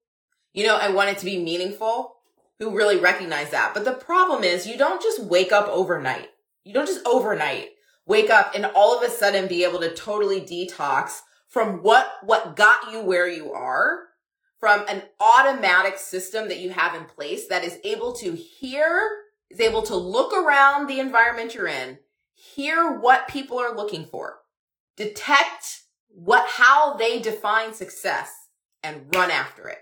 You 0.53 0.67
know, 0.67 0.77
I 0.77 0.91
want 0.91 1.11
it 1.11 1.19
to 1.19 1.25
be 1.25 1.39
meaningful. 1.39 2.17
Who 2.59 2.77
really 2.77 2.99
recognize 2.99 3.51
that. 3.51 3.75
But 3.75 3.85
the 3.85 3.93
problem 3.93 4.43
is 4.43 4.67
you 4.67 4.77
don't 4.77 5.03
just 5.03 5.23
wake 5.23 5.53
up 5.53 5.69
overnight. 5.69 6.29
You 6.65 6.75
don't 6.75 6.87
just 6.87 7.07
overnight 7.07 7.71
wake 8.07 8.31
up 8.31 8.55
and 8.55 8.67
all 8.67 8.97
of 8.97 9.03
a 9.03 9.11
sudden 9.11 9.47
be 9.47 9.65
able 9.65 9.81
to 9.81 9.95
totally 9.95 10.41
detox 10.41 11.21
from 11.53 11.83
what, 11.83 12.11
what 12.23 12.57
got 12.57 12.91
you 12.91 13.03
where 13.03 13.29
you 13.29 13.53
are 13.53 14.05
from 14.59 14.87
an 14.89 15.03
automatic 15.21 15.99
system 15.99 16.49
that 16.49 16.61
you 16.61 16.71
have 16.71 16.95
in 16.95 17.05
place 17.05 17.47
that 17.49 17.63
is 17.63 17.79
able 17.85 18.15
to 18.15 18.33
hear, 18.33 19.11
is 19.51 19.61
able 19.61 19.83
to 19.83 19.95
look 19.95 20.33
around 20.33 20.87
the 20.87 20.99
environment 20.99 21.55
you're 21.55 21.69
in, 21.69 21.99
hear 22.33 22.99
what 22.99 23.29
people 23.29 23.59
are 23.59 23.77
looking 23.77 24.07
for, 24.07 24.39
detect 24.97 25.83
what, 26.09 26.49
how 26.49 26.95
they 26.95 27.19
define 27.19 27.75
success 27.75 28.33
and 28.83 29.15
run 29.15 29.31
after 29.31 29.69
it. 29.69 29.79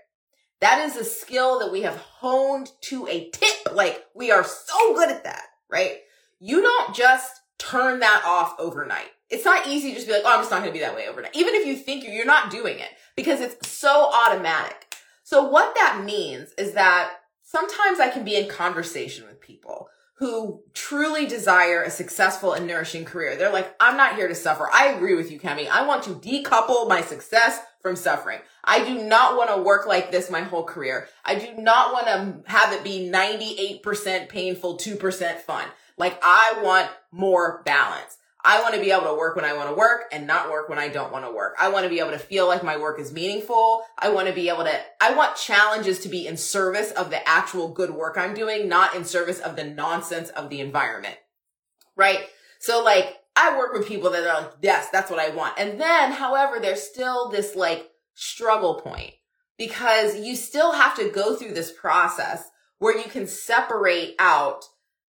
That 0.60 0.84
is 0.84 0.96
a 0.96 1.04
skill 1.04 1.60
that 1.60 1.70
we 1.70 1.82
have 1.82 1.96
honed 1.96 2.72
to 2.82 3.06
a 3.06 3.30
tip. 3.30 3.72
Like 3.72 4.06
we 4.16 4.32
are 4.32 4.44
so 4.44 4.94
good 4.94 5.08
at 5.08 5.22
that, 5.22 5.44
right? 5.70 5.98
You 6.40 6.62
don't 6.62 6.96
just 6.96 7.30
turn 7.58 8.00
that 8.00 8.24
off 8.26 8.56
overnight. 8.58 9.12
It's 9.30 9.44
not 9.44 9.66
easy 9.66 9.90
to 9.90 9.94
just 9.94 10.06
be 10.06 10.12
like, 10.12 10.22
oh, 10.24 10.32
I'm 10.32 10.40
just 10.40 10.50
not 10.50 10.60
going 10.60 10.70
to 10.70 10.78
be 10.78 10.84
that 10.84 10.94
way 10.94 11.08
overnight. 11.08 11.36
Even 11.36 11.54
if 11.54 11.66
you 11.66 11.76
think 11.76 12.04
you're, 12.04 12.12
you're 12.12 12.26
not 12.26 12.50
doing 12.50 12.78
it 12.78 12.90
because 13.16 13.40
it's 13.40 13.68
so 13.68 14.10
automatic. 14.12 14.96
So 15.22 15.44
what 15.48 15.74
that 15.76 16.02
means 16.04 16.52
is 16.58 16.72
that 16.72 17.12
sometimes 17.42 18.00
I 18.00 18.08
can 18.08 18.24
be 18.24 18.36
in 18.36 18.48
conversation 18.48 19.26
with 19.26 19.40
people 19.40 19.88
who 20.20 20.62
truly 20.74 21.26
desire 21.26 21.82
a 21.82 21.90
successful 21.90 22.52
and 22.52 22.66
nourishing 22.66 23.06
career. 23.06 23.36
They're 23.36 23.52
like, 23.52 23.74
I'm 23.80 23.96
not 23.96 24.16
here 24.16 24.28
to 24.28 24.34
suffer. 24.34 24.68
I 24.70 24.88
agree 24.88 25.14
with 25.14 25.32
you, 25.32 25.40
Kemi. 25.40 25.66
I 25.66 25.86
want 25.86 26.02
to 26.02 26.10
decouple 26.10 26.86
my 26.88 27.00
success 27.00 27.58
from 27.80 27.96
suffering. 27.96 28.40
I 28.62 28.84
do 28.84 29.02
not 29.02 29.38
want 29.38 29.48
to 29.48 29.62
work 29.62 29.86
like 29.86 30.12
this 30.12 30.30
my 30.30 30.42
whole 30.42 30.64
career. 30.64 31.08
I 31.24 31.36
do 31.36 31.54
not 31.56 31.94
want 31.94 32.06
to 32.06 32.50
have 32.50 32.74
it 32.74 32.84
be 32.84 33.10
98% 33.10 34.28
painful, 34.28 34.76
2% 34.76 35.36
fun. 35.38 35.64
Like 35.96 36.18
I 36.22 36.60
want 36.62 36.90
more 37.10 37.62
balance. 37.64 38.18
I 38.44 38.62
want 38.62 38.74
to 38.74 38.80
be 38.80 38.90
able 38.90 39.04
to 39.04 39.14
work 39.14 39.36
when 39.36 39.44
I 39.44 39.52
want 39.52 39.68
to 39.68 39.74
work 39.74 40.04
and 40.12 40.26
not 40.26 40.50
work 40.50 40.68
when 40.68 40.78
I 40.78 40.88
don't 40.88 41.12
want 41.12 41.24
to 41.24 41.32
work. 41.32 41.54
I 41.58 41.68
want 41.68 41.84
to 41.84 41.90
be 41.90 42.00
able 42.00 42.12
to 42.12 42.18
feel 42.18 42.46
like 42.46 42.62
my 42.62 42.76
work 42.76 42.98
is 42.98 43.12
meaningful. 43.12 43.82
I 43.98 44.10
want 44.10 44.28
to 44.28 44.34
be 44.34 44.48
able 44.48 44.64
to, 44.64 44.80
I 45.00 45.14
want 45.14 45.36
challenges 45.36 46.00
to 46.00 46.08
be 46.08 46.26
in 46.26 46.36
service 46.36 46.90
of 46.92 47.10
the 47.10 47.28
actual 47.28 47.68
good 47.68 47.90
work 47.90 48.16
I'm 48.16 48.34
doing, 48.34 48.68
not 48.68 48.94
in 48.94 49.04
service 49.04 49.40
of 49.40 49.56
the 49.56 49.64
nonsense 49.64 50.30
of 50.30 50.48
the 50.48 50.60
environment. 50.60 51.16
Right? 51.96 52.20
So 52.60 52.82
like, 52.82 53.16
I 53.36 53.56
work 53.56 53.72
with 53.72 53.88
people 53.88 54.10
that 54.10 54.26
are 54.26 54.42
like, 54.42 54.52
yes, 54.62 54.88
that's 54.90 55.10
what 55.10 55.20
I 55.20 55.30
want. 55.30 55.58
And 55.58 55.80
then, 55.80 56.12
however, 56.12 56.58
there's 56.60 56.82
still 56.82 57.30
this 57.30 57.54
like 57.54 57.90
struggle 58.14 58.80
point 58.80 59.14
because 59.56 60.18
you 60.18 60.36
still 60.36 60.72
have 60.72 60.96
to 60.96 61.10
go 61.10 61.36
through 61.36 61.54
this 61.54 61.72
process 61.72 62.50
where 62.78 62.96
you 62.96 63.04
can 63.04 63.26
separate 63.26 64.14
out 64.18 64.64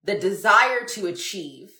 the 0.02 0.18
desire 0.18 0.84
to 0.86 1.06
achieve 1.06 1.70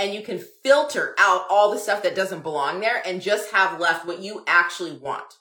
and 0.00 0.14
you 0.14 0.22
can 0.22 0.38
filter 0.38 1.14
out 1.18 1.44
all 1.50 1.70
the 1.70 1.78
stuff 1.78 2.02
that 2.02 2.16
doesn't 2.16 2.42
belong 2.42 2.80
there 2.80 3.02
and 3.06 3.20
just 3.20 3.52
have 3.52 3.78
left 3.78 4.06
what 4.06 4.20
you 4.20 4.42
actually 4.46 4.92
want. 4.92 5.34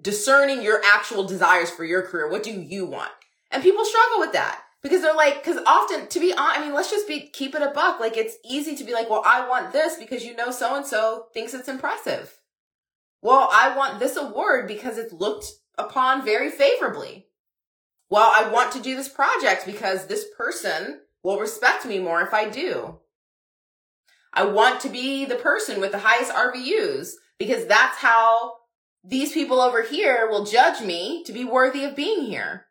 Discerning 0.00 0.62
your 0.62 0.80
actual 0.86 1.24
desires 1.24 1.68
for 1.68 1.84
your 1.84 2.02
career. 2.02 2.30
What 2.30 2.44
do 2.44 2.52
you 2.52 2.86
want? 2.86 3.10
And 3.50 3.60
people 3.60 3.84
struggle 3.84 4.20
with 4.20 4.32
that 4.32 4.62
because 4.80 5.02
they're 5.02 5.12
like, 5.12 5.42
because 5.42 5.60
often, 5.66 6.06
to 6.06 6.20
be 6.20 6.32
honest, 6.32 6.60
I 6.60 6.64
mean, 6.64 6.72
let's 6.72 6.90
just 6.90 7.08
be, 7.08 7.30
keep 7.30 7.56
it 7.56 7.62
a 7.62 7.72
buck. 7.72 7.98
Like 7.98 8.16
it's 8.16 8.36
easy 8.48 8.76
to 8.76 8.84
be 8.84 8.92
like, 8.92 9.10
well, 9.10 9.24
I 9.26 9.48
want 9.48 9.72
this 9.72 9.96
because 9.96 10.24
you 10.24 10.36
know 10.36 10.52
so 10.52 10.76
and 10.76 10.86
so 10.86 11.26
thinks 11.34 11.52
it's 11.52 11.68
impressive. 11.68 12.32
Well, 13.22 13.48
I 13.52 13.76
want 13.76 13.98
this 13.98 14.16
award 14.16 14.68
because 14.68 14.98
it's 14.98 15.12
looked 15.12 15.46
upon 15.76 16.24
very 16.24 16.50
favorably. 16.50 17.26
Well, 18.08 18.30
I 18.32 18.48
want 18.48 18.70
to 18.72 18.80
do 18.80 18.94
this 18.94 19.08
project 19.08 19.66
because 19.66 20.06
this 20.06 20.26
person 20.36 21.00
will 21.24 21.40
respect 21.40 21.84
me 21.84 21.98
more 21.98 22.22
if 22.22 22.32
I 22.32 22.48
do. 22.48 23.00
I 24.32 24.44
want 24.44 24.80
to 24.80 24.88
be 24.88 25.24
the 25.24 25.36
person 25.36 25.80
with 25.80 25.92
the 25.92 25.98
highest 25.98 26.32
RVUs 26.32 27.12
because 27.38 27.66
that's 27.66 27.98
how 27.98 28.52
these 29.04 29.32
people 29.32 29.60
over 29.60 29.82
here 29.82 30.28
will 30.30 30.44
judge 30.44 30.80
me 30.80 31.22
to 31.24 31.32
be 31.32 31.44
worthy 31.44 31.84
of 31.84 31.96
being 31.96 32.24
here. 32.24 32.66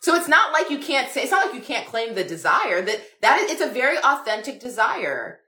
So 0.00 0.14
it's 0.14 0.28
not 0.28 0.52
like 0.52 0.70
you 0.70 0.78
can't 0.78 1.10
say, 1.10 1.22
it's 1.22 1.30
not 1.30 1.46
like 1.46 1.54
you 1.54 1.60
can't 1.60 1.86
claim 1.86 2.14
the 2.14 2.24
desire 2.24 2.82
that, 2.82 3.00
that 3.20 3.40
is, 3.40 3.52
it's 3.52 3.62
a 3.62 3.72
very 3.72 3.98
authentic 3.98 4.60
desire. 4.60 5.40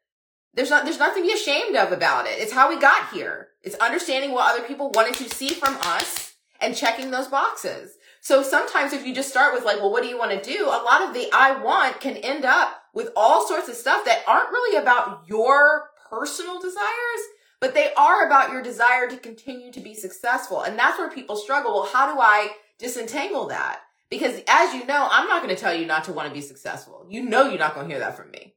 There's 0.54 0.70
not, 0.70 0.84
there's 0.84 0.98
nothing 0.98 1.22
to 1.22 1.28
be 1.28 1.34
ashamed 1.34 1.76
of 1.76 1.92
about 1.92 2.26
it. 2.26 2.38
It's 2.38 2.52
how 2.52 2.68
we 2.68 2.80
got 2.80 3.12
here. 3.12 3.48
It's 3.62 3.76
understanding 3.76 4.32
what 4.32 4.52
other 4.52 4.66
people 4.66 4.90
wanted 4.90 5.14
to 5.16 5.34
see 5.34 5.50
from 5.50 5.76
us 5.82 6.34
and 6.60 6.76
checking 6.76 7.10
those 7.10 7.28
boxes. 7.28 7.96
So 8.20 8.42
sometimes 8.42 8.92
if 8.92 9.06
you 9.06 9.14
just 9.14 9.30
start 9.30 9.54
with 9.54 9.64
like, 9.64 9.76
well, 9.76 9.92
what 9.92 10.02
do 10.02 10.08
you 10.08 10.18
want 10.18 10.32
to 10.32 10.56
do? 10.56 10.66
A 10.66 10.84
lot 10.84 11.02
of 11.02 11.14
the 11.14 11.28
I 11.32 11.62
want 11.62 12.00
can 12.00 12.16
end 12.16 12.44
up 12.44 12.79
with 12.94 13.10
all 13.16 13.46
sorts 13.46 13.68
of 13.68 13.76
stuff 13.76 14.04
that 14.04 14.22
aren't 14.26 14.50
really 14.50 14.80
about 14.80 15.22
your 15.26 15.90
personal 16.08 16.60
desires, 16.60 17.22
but 17.60 17.74
they 17.74 17.92
are 17.94 18.26
about 18.26 18.50
your 18.50 18.62
desire 18.62 19.08
to 19.08 19.16
continue 19.16 19.72
to 19.72 19.80
be 19.80 19.94
successful. 19.94 20.62
And 20.62 20.78
that's 20.78 20.98
where 20.98 21.10
people 21.10 21.36
struggle. 21.36 21.74
Well, 21.74 21.90
how 21.92 22.12
do 22.12 22.20
I 22.20 22.50
disentangle 22.78 23.48
that? 23.48 23.80
Because 24.10 24.40
as 24.48 24.74
you 24.74 24.84
know, 24.86 25.08
I'm 25.10 25.28
not 25.28 25.42
going 25.42 25.54
to 25.54 25.60
tell 25.60 25.74
you 25.74 25.86
not 25.86 26.04
to 26.04 26.12
want 26.12 26.26
to 26.28 26.34
be 26.34 26.40
successful. 26.40 27.06
You 27.08 27.22
know, 27.22 27.48
you're 27.48 27.58
not 27.58 27.74
going 27.74 27.86
to 27.86 27.92
hear 27.92 28.00
that 28.00 28.16
from 28.16 28.30
me. 28.30 28.54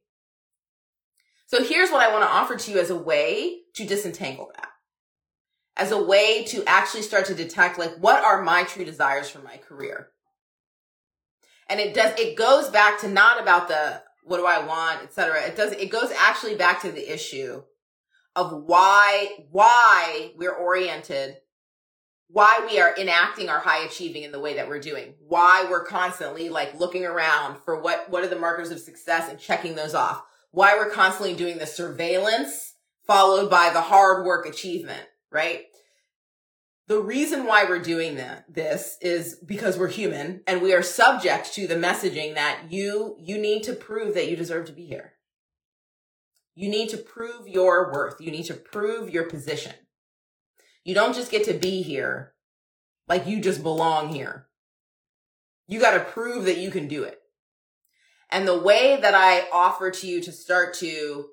So 1.46 1.62
here's 1.62 1.90
what 1.90 2.02
I 2.02 2.12
want 2.12 2.24
to 2.24 2.30
offer 2.30 2.56
to 2.56 2.70
you 2.72 2.80
as 2.80 2.90
a 2.90 2.96
way 2.96 3.58
to 3.74 3.86
disentangle 3.86 4.50
that. 4.56 4.68
As 5.76 5.92
a 5.92 6.02
way 6.02 6.44
to 6.44 6.64
actually 6.66 7.02
start 7.02 7.26
to 7.26 7.34
detect, 7.34 7.78
like, 7.78 7.96
what 7.98 8.24
are 8.24 8.42
my 8.42 8.64
true 8.64 8.84
desires 8.84 9.28
for 9.28 9.40
my 9.40 9.58
career? 9.58 10.08
And 11.68 11.78
it 11.78 11.94
does, 11.94 12.18
it 12.18 12.36
goes 12.36 12.68
back 12.68 13.00
to 13.00 13.08
not 13.08 13.40
about 13.40 13.68
the, 13.68 14.02
what 14.24 14.38
do 14.38 14.46
I 14.46 14.64
want, 14.64 15.02
etc. 15.02 15.42
It 15.46 15.56
does, 15.56 15.72
it 15.72 15.90
goes 15.90 16.10
actually 16.18 16.56
back 16.56 16.80
to 16.82 16.90
the 16.90 17.12
issue 17.12 17.62
of 18.34 18.64
why, 18.64 19.28
why 19.50 20.32
we're 20.36 20.54
oriented, 20.54 21.36
why 22.28 22.66
we 22.68 22.80
are 22.80 22.96
enacting 22.96 23.48
our 23.48 23.60
high 23.60 23.84
achieving 23.84 24.24
in 24.24 24.32
the 24.32 24.40
way 24.40 24.56
that 24.56 24.68
we're 24.68 24.80
doing, 24.80 25.14
why 25.20 25.66
we're 25.70 25.84
constantly 25.84 26.48
like 26.48 26.78
looking 26.80 27.04
around 27.04 27.58
for 27.64 27.80
what, 27.80 28.10
what 28.10 28.24
are 28.24 28.28
the 28.28 28.36
markers 28.36 28.70
of 28.70 28.80
success 28.80 29.30
and 29.30 29.38
checking 29.38 29.76
those 29.76 29.94
off, 29.94 30.22
why 30.50 30.74
we're 30.74 30.90
constantly 30.90 31.34
doing 31.34 31.58
the 31.58 31.66
surveillance 31.66 32.74
followed 33.06 33.50
by 33.50 33.70
the 33.70 33.82
hard 33.82 34.24
work 34.24 34.46
achievement, 34.46 35.06
right? 35.30 35.64
The 36.86 37.00
reason 37.00 37.46
why 37.46 37.64
we're 37.64 37.78
doing 37.78 38.16
that, 38.16 38.44
this 38.52 38.98
is 39.00 39.36
because 39.36 39.78
we're 39.78 39.88
human 39.88 40.42
and 40.46 40.60
we 40.60 40.74
are 40.74 40.82
subject 40.82 41.54
to 41.54 41.66
the 41.66 41.76
messaging 41.76 42.34
that 42.34 42.64
you, 42.70 43.16
you 43.18 43.38
need 43.38 43.62
to 43.62 43.72
prove 43.72 44.14
that 44.14 44.28
you 44.28 44.36
deserve 44.36 44.66
to 44.66 44.72
be 44.72 44.84
here. 44.84 45.14
You 46.54 46.68
need 46.68 46.90
to 46.90 46.98
prove 46.98 47.48
your 47.48 47.90
worth. 47.90 48.20
You 48.20 48.30
need 48.30 48.44
to 48.44 48.54
prove 48.54 49.10
your 49.10 49.24
position. 49.24 49.72
You 50.84 50.94
don't 50.94 51.14
just 51.14 51.30
get 51.30 51.44
to 51.44 51.54
be 51.54 51.80
here 51.80 52.34
like 53.08 53.26
you 53.26 53.40
just 53.40 53.62
belong 53.62 54.12
here. 54.12 54.48
You 55.66 55.80
got 55.80 55.94
to 55.94 56.04
prove 56.04 56.44
that 56.44 56.58
you 56.58 56.70
can 56.70 56.86
do 56.86 57.02
it. 57.04 57.18
And 58.30 58.46
the 58.46 58.58
way 58.58 58.98
that 59.00 59.14
I 59.14 59.48
offer 59.52 59.90
to 59.90 60.06
you 60.06 60.20
to 60.22 60.32
start 60.32 60.74
to 60.74 61.28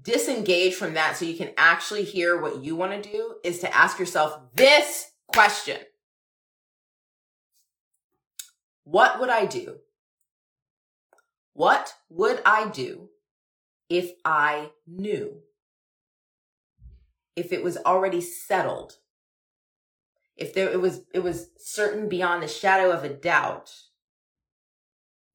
disengage 0.00 0.74
from 0.74 0.94
that 0.94 1.16
so 1.16 1.24
you 1.24 1.36
can 1.36 1.50
actually 1.56 2.04
hear 2.04 2.40
what 2.40 2.62
you 2.62 2.76
want 2.76 3.02
to 3.02 3.10
do 3.10 3.36
is 3.44 3.58
to 3.60 3.76
ask 3.76 3.98
yourself 3.98 4.38
this 4.54 5.10
question. 5.28 5.78
What 8.84 9.20
would 9.20 9.28
I 9.28 9.46
do? 9.46 9.78
What 11.52 11.94
would 12.08 12.40
I 12.46 12.68
do 12.68 13.10
if 13.90 14.12
I 14.24 14.70
knew? 14.86 15.42
If 17.34 17.52
it 17.52 17.62
was 17.62 17.76
already 17.78 18.20
settled? 18.20 18.94
If 20.36 20.54
there, 20.54 20.70
it 20.70 20.80
was, 20.80 21.02
it 21.12 21.18
was 21.18 21.50
certain 21.58 22.08
beyond 22.08 22.42
the 22.42 22.48
shadow 22.48 22.92
of 22.92 23.04
a 23.04 23.08
doubt 23.08 23.74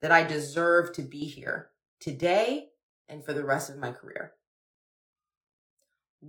that 0.01 0.11
I 0.11 0.23
deserve 0.23 0.93
to 0.93 1.01
be 1.01 1.25
here 1.25 1.69
today 1.99 2.69
and 3.07 3.23
for 3.23 3.33
the 3.33 3.43
rest 3.43 3.69
of 3.69 3.77
my 3.77 3.91
career. 3.91 4.33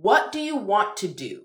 What 0.01 0.33
do 0.33 0.39
you 0.39 0.57
want 0.57 0.97
to 0.97 1.07
do? 1.07 1.43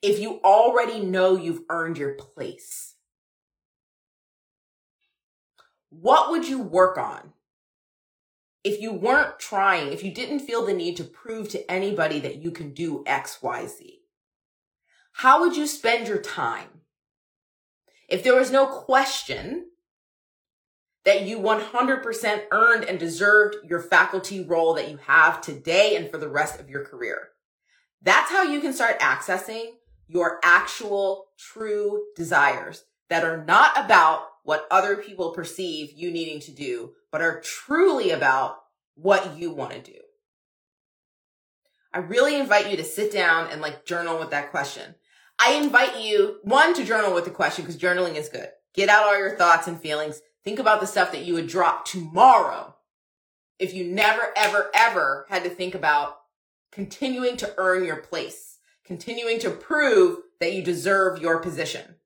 If 0.00 0.20
you 0.20 0.40
already 0.44 1.00
know 1.00 1.36
you've 1.36 1.64
earned 1.68 1.98
your 1.98 2.12
place, 2.12 2.94
what 5.90 6.30
would 6.30 6.46
you 6.46 6.60
work 6.60 6.98
on? 6.98 7.32
If 8.62 8.80
you 8.80 8.92
weren't 8.92 9.40
trying, 9.40 9.92
if 9.92 10.04
you 10.04 10.12
didn't 10.12 10.40
feel 10.40 10.64
the 10.64 10.72
need 10.72 10.96
to 10.98 11.04
prove 11.04 11.48
to 11.48 11.68
anybody 11.70 12.20
that 12.20 12.36
you 12.36 12.52
can 12.52 12.72
do 12.72 13.02
X, 13.06 13.42
Y, 13.42 13.66
Z, 13.66 14.00
how 15.14 15.40
would 15.40 15.56
you 15.56 15.66
spend 15.66 16.06
your 16.06 16.20
time? 16.20 16.82
If 18.08 18.22
there 18.22 18.36
was 18.36 18.52
no 18.52 18.66
question 18.66 19.66
that 21.04 21.22
you 21.22 21.38
100% 21.38 22.42
earned 22.50 22.84
and 22.84 22.98
deserved 22.98 23.56
your 23.68 23.80
faculty 23.80 24.42
role 24.42 24.74
that 24.74 24.90
you 24.90 24.98
have 25.06 25.40
today 25.40 25.96
and 25.96 26.10
for 26.10 26.16
the 26.18 26.28
rest 26.28 26.58
of 26.58 26.70
your 26.70 26.84
career. 26.84 27.28
That's 28.02 28.30
how 28.30 28.42
you 28.42 28.60
can 28.60 28.72
start 28.72 29.00
accessing 29.00 29.72
your 30.06 30.38
actual 30.42 31.26
true 31.38 32.04
desires 32.16 32.84
that 33.08 33.24
are 33.24 33.44
not 33.44 33.72
about 33.84 34.26
what 34.44 34.66
other 34.70 34.96
people 34.96 35.30
perceive 35.32 35.92
you 35.94 36.10
needing 36.10 36.40
to 36.40 36.52
do, 36.52 36.92
but 37.10 37.22
are 37.22 37.40
truly 37.40 38.10
about 38.10 38.56
what 38.94 39.38
you 39.38 39.50
want 39.50 39.72
to 39.72 39.92
do. 39.92 39.98
I 41.92 41.98
really 41.98 42.38
invite 42.38 42.70
you 42.70 42.76
to 42.76 42.84
sit 42.84 43.12
down 43.12 43.50
and 43.50 43.60
like 43.60 43.86
journal 43.86 44.18
with 44.18 44.30
that 44.30 44.50
question. 44.50 44.94
I 45.38 45.54
invite 45.54 46.00
you, 46.00 46.38
one, 46.42 46.74
to 46.74 46.84
journal 46.84 47.14
with 47.14 47.24
the 47.24 47.30
question 47.30 47.64
because 47.64 47.80
journaling 47.80 48.16
is 48.16 48.28
good. 48.28 48.48
Get 48.74 48.88
out 48.88 49.04
all 49.04 49.18
your 49.18 49.36
thoughts 49.36 49.68
and 49.68 49.80
feelings. 49.80 50.20
Think 50.44 50.58
about 50.58 50.80
the 50.80 50.86
stuff 50.86 51.12
that 51.12 51.24
you 51.24 51.34
would 51.34 51.46
drop 51.46 51.84
tomorrow 51.84 52.74
if 53.58 53.72
you 53.72 53.84
never, 53.84 54.32
ever, 54.36 54.70
ever 54.74 55.26
had 55.30 55.44
to 55.44 55.50
think 55.50 55.74
about 55.74 56.18
continuing 56.70 57.36
to 57.38 57.54
earn 57.56 57.84
your 57.84 57.96
place, 57.96 58.58
continuing 58.84 59.38
to 59.40 59.50
prove 59.50 60.18
that 60.40 60.52
you 60.52 60.62
deserve 60.62 61.22
your 61.22 61.38
position. 61.38 61.96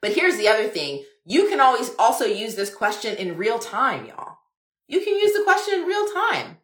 But 0.00 0.12
here's 0.12 0.36
the 0.36 0.48
other 0.48 0.66
thing. 0.66 1.04
You 1.24 1.48
can 1.48 1.60
always 1.60 1.90
also 1.98 2.24
use 2.24 2.54
this 2.54 2.74
question 2.74 3.16
in 3.16 3.36
real 3.36 3.58
time, 3.58 4.06
y'all. 4.06 4.38
You 4.88 5.00
can 5.00 5.14
use 5.14 5.32
the 5.32 5.44
question 5.44 5.74
in 5.74 5.86
real 5.86 6.06
time. 6.06 6.56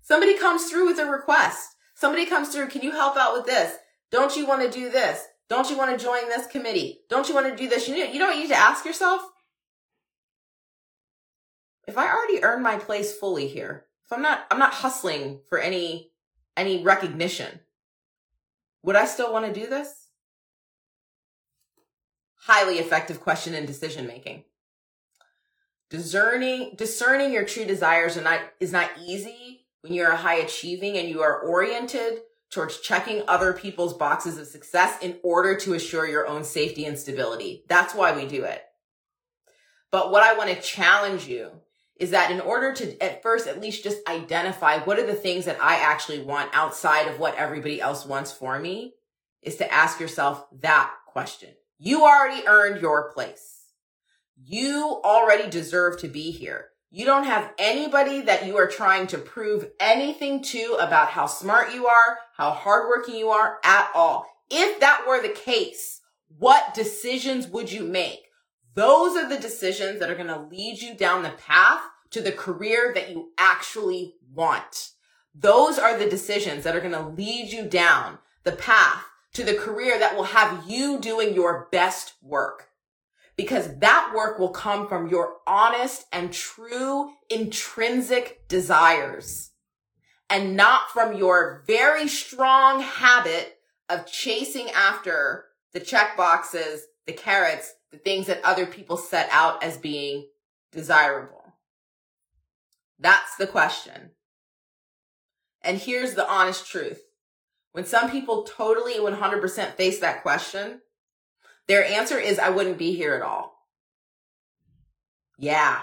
Somebody 0.00 0.38
comes 0.38 0.70
through 0.70 0.86
with 0.86 0.98
a 0.98 1.04
request. 1.04 1.74
Somebody 1.94 2.24
comes 2.24 2.48
through, 2.48 2.68
can 2.68 2.82
you 2.82 2.92
help 2.92 3.16
out 3.16 3.34
with 3.34 3.44
this? 3.44 3.76
Don't 4.10 4.36
you 4.36 4.46
want 4.46 4.62
to 4.62 4.70
do 4.70 4.88
this? 4.88 5.26
Don't 5.50 5.68
you 5.68 5.76
want 5.76 5.98
to 5.98 6.02
join 6.02 6.28
this 6.28 6.46
committee? 6.46 7.00
Don't 7.10 7.28
you 7.28 7.34
want 7.34 7.48
to 7.48 7.56
do 7.56 7.68
this? 7.68 7.88
You 7.88 7.96
know, 7.96 8.12
you 8.12 8.18
know 8.18 8.26
what 8.26 8.36
you 8.36 8.42
need 8.42 8.50
to 8.50 8.56
ask 8.56 8.84
yourself? 8.84 9.20
If 11.88 11.96
I 11.96 12.06
already 12.06 12.44
earned 12.44 12.62
my 12.62 12.76
place 12.76 13.16
fully 13.16 13.48
here, 13.48 13.86
if 14.04 14.12
I'm 14.12 14.20
not, 14.20 14.46
I'm 14.50 14.58
not 14.58 14.74
hustling 14.74 15.40
for 15.48 15.58
any, 15.58 16.10
any 16.54 16.84
recognition, 16.84 17.60
would 18.82 18.94
I 18.94 19.06
still 19.06 19.32
want 19.32 19.46
to 19.46 19.58
do 19.58 19.66
this? 19.66 20.08
Highly 22.42 22.78
effective 22.78 23.22
question 23.22 23.54
in 23.54 23.64
decision 23.64 24.06
making. 24.06 24.44
Discerning, 25.88 26.74
discerning 26.76 27.32
your 27.32 27.46
true 27.46 27.64
desires 27.64 28.18
are 28.18 28.22
not, 28.22 28.40
is 28.60 28.70
not 28.70 28.90
easy 29.02 29.64
when 29.80 29.94
you're 29.94 30.10
a 30.10 30.16
high 30.16 30.36
achieving 30.36 30.98
and 30.98 31.08
you 31.08 31.22
are 31.22 31.40
oriented 31.40 32.20
towards 32.50 32.80
checking 32.80 33.22
other 33.26 33.54
people's 33.54 33.94
boxes 33.94 34.36
of 34.36 34.46
success 34.46 35.02
in 35.02 35.16
order 35.22 35.56
to 35.56 35.72
assure 35.72 36.06
your 36.06 36.26
own 36.26 36.44
safety 36.44 36.84
and 36.84 36.98
stability. 36.98 37.64
That's 37.66 37.94
why 37.94 38.14
we 38.14 38.26
do 38.26 38.44
it. 38.44 38.62
But 39.90 40.10
what 40.10 40.22
I 40.22 40.36
want 40.36 40.50
to 40.50 40.60
challenge 40.60 41.26
you 41.26 41.62
is 41.98 42.10
that 42.10 42.30
in 42.30 42.40
order 42.40 42.72
to 42.72 43.02
at 43.02 43.22
first 43.22 43.46
at 43.46 43.60
least 43.60 43.82
just 43.82 44.06
identify 44.08 44.78
what 44.78 44.98
are 44.98 45.06
the 45.06 45.14
things 45.14 45.44
that 45.46 45.60
I 45.60 45.76
actually 45.76 46.22
want 46.22 46.50
outside 46.54 47.08
of 47.08 47.18
what 47.18 47.36
everybody 47.36 47.80
else 47.80 48.06
wants 48.06 48.32
for 48.32 48.58
me 48.58 48.94
is 49.42 49.56
to 49.56 49.72
ask 49.72 50.00
yourself 50.00 50.46
that 50.60 50.90
question. 51.06 51.50
You 51.78 52.04
already 52.04 52.46
earned 52.46 52.80
your 52.80 53.12
place. 53.12 53.72
You 54.36 55.00
already 55.04 55.50
deserve 55.50 56.00
to 56.00 56.08
be 56.08 56.30
here. 56.30 56.66
You 56.90 57.04
don't 57.04 57.24
have 57.24 57.52
anybody 57.58 58.22
that 58.22 58.46
you 58.46 58.56
are 58.56 58.66
trying 58.66 59.08
to 59.08 59.18
prove 59.18 59.68
anything 59.78 60.42
to 60.44 60.78
about 60.80 61.08
how 61.08 61.26
smart 61.26 61.74
you 61.74 61.86
are, 61.86 62.18
how 62.36 62.50
hardworking 62.52 63.16
you 63.16 63.28
are 63.28 63.58
at 63.62 63.90
all. 63.94 64.26
If 64.50 64.80
that 64.80 65.04
were 65.06 65.20
the 65.20 65.28
case, 65.28 66.00
what 66.38 66.72
decisions 66.74 67.46
would 67.48 67.70
you 67.70 67.84
make? 67.84 68.27
Those 68.78 69.16
are 69.16 69.28
the 69.28 69.40
decisions 69.40 69.98
that 69.98 70.08
are 70.08 70.14
going 70.14 70.28
to 70.28 70.38
lead 70.38 70.80
you 70.80 70.94
down 70.94 71.24
the 71.24 71.30
path 71.30 71.80
to 72.10 72.20
the 72.20 72.30
career 72.30 72.92
that 72.94 73.10
you 73.10 73.32
actually 73.36 74.14
want. 74.32 74.90
Those 75.34 75.80
are 75.80 75.98
the 75.98 76.08
decisions 76.08 76.62
that 76.62 76.76
are 76.76 76.80
going 76.80 76.92
to 76.92 77.08
lead 77.08 77.50
you 77.50 77.64
down 77.64 78.18
the 78.44 78.52
path 78.52 79.02
to 79.32 79.42
the 79.42 79.54
career 79.54 79.98
that 79.98 80.14
will 80.14 80.22
have 80.22 80.70
you 80.70 81.00
doing 81.00 81.34
your 81.34 81.66
best 81.72 82.14
work 82.22 82.68
because 83.34 83.80
that 83.80 84.12
work 84.14 84.38
will 84.38 84.50
come 84.50 84.86
from 84.86 85.08
your 85.08 85.38
honest 85.44 86.06
and 86.12 86.32
true 86.32 87.10
intrinsic 87.28 88.46
desires 88.46 89.50
and 90.30 90.56
not 90.56 90.88
from 90.92 91.16
your 91.16 91.64
very 91.66 92.06
strong 92.06 92.80
habit 92.82 93.56
of 93.88 94.06
chasing 94.06 94.70
after 94.70 95.46
the 95.72 95.80
check 95.80 96.16
boxes, 96.16 96.82
the 97.08 97.12
carrots, 97.12 97.72
the 97.90 97.98
things 97.98 98.26
that 98.26 98.44
other 98.44 98.66
people 98.66 98.96
set 98.96 99.28
out 99.30 99.62
as 99.62 99.76
being 99.76 100.28
desirable. 100.72 101.54
That's 102.98 103.36
the 103.36 103.46
question. 103.46 104.10
And 105.62 105.78
here's 105.78 106.14
the 106.14 106.28
honest 106.28 106.66
truth. 106.66 107.02
When 107.72 107.84
some 107.84 108.10
people 108.10 108.44
totally 108.44 108.94
100% 108.94 109.74
face 109.74 110.00
that 110.00 110.22
question, 110.22 110.80
their 111.66 111.84
answer 111.84 112.18
is, 112.18 112.38
I 112.38 112.50
wouldn't 112.50 112.78
be 112.78 112.94
here 112.94 113.14
at 113.14 113.22
all. 113.22 113.66
Yeah. 115.38 115.82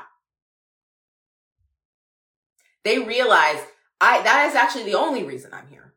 They 2.83 2.99
realize 2.99 3.59
I, 4.01 4.21
that 4.21 4.49
is 4.49 4.55
actually 4.55 4.85
the 4.85 4.97
only 4.97 5.23
reason 5.23 5.53
I'm 5.53 5.67
here. 5.67 5.93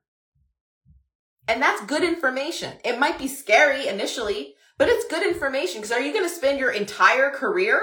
And 1.48 1.62
that's 1.62 1.84
good 1.86 2.04
information. 2.04 2.74
It 2.84 2.98
might 2.98 3.18
be 3.18 3.26
scary 3.26 3.88
initially, 3.88 4.54
but 4.78 4.88
it's 4.88 5.06
good 5.06 5.26
information 5.26 5.80
because 5.80 5.92
are 5.92 6.00
you 6.00 6.12
going 6.12 6.28
to 6.28 6.34
spend 6.34 6.58
your 6.58 6.70
entire 6.70 7.30
career 7.30 7.80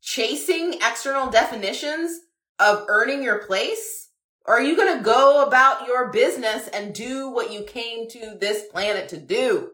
chasing 0.00 0.74
external 0.74 1.30
definitions 1.30 2.20
of 2.58 2.84
earning 2.88 3.22
your 3.22 3.38
place? 3.38 4.08
Or 4.44 4.54
are 4.54 4.62
you 4.62 4.76
going 4.76 4.98
to 4.98 5.04
go 5.04 5.44
about 5.46 5.86
your 5.86 6.10
business 6.10 6.68
and 6.68 6.94
do 6.94 7.28
what 7.28 7.52
you 7.52 7.62
came 7.62 8.08
to 8.10 8.36
this 8.40 8.64
planet 8.70 9.08
to 9.10 9.16
do? 9.16 9.70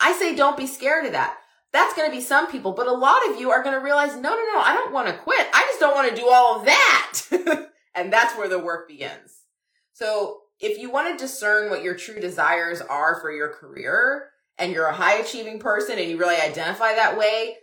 I 0.00 0.12
say 0.12 0.34
don't 0.34 0.56
be 0.56 0.66
scared 0.66 1.06
of 1.06 1.12
that. 1.12 1.36
That's 1.72 1.94
going 1.94 2.10
to 2.10 2.16
be 2.16 2.22
some 2.22 2.50
people, 2.50 2.72
but 2.72 2.88
a 2.88 2.92
lot 2.92 3.28
of 3.28 3.38
you 3.38 3.50
are 3.50 3.62
going 3.62 3.76
to 3.76 3.84
realize, 3.84 4.14
no, 4.14 4.30
no, 4.30 4.44
no, 4.54 4.60
I 4.60 4.74
don't 4.74 4.92
want 4.92 5.06
to 5.06 5.18
quit. 5.18 5.46
I 5.52 5.62
just 5.68 5.78
don't 5.78 5.94
want 5.94 6.10
to 6.10 6.20
do 6.20 6.28
all 6.28 6.58
of 6.58 6.64
that. 6.64 7.20
and 7.94 8.12
that's 8.12 8.36
where 8.36 8.48
the 8.48 8.58
work 8.58 8.88
begins. 8.88 9.44
So 9.92 10.40
if 10.58 10.78
you 10.78 10.90
want 10.90 11.16
to 11.16 11.24
discern 11.24 11.70
what 11.70 11.84
your 11.84 11.94
true 11.94 12.18
desires 12.18 12.80
are 12.80 13.20
for 13.20 13.30
your 13.30 13.50
career 13.50 14.29
and 14.60 14.72
you're 14.72 14.86
a 14.86 14.94
high 14.94 15.16
achieving 15.16 15.58
person 15.58 15.98
and 15.98 16.10
you 16.10 16.18
really 16.18 16.40
identify 16.40 16.94
that 16.94 17.18
way, 17.18 17.56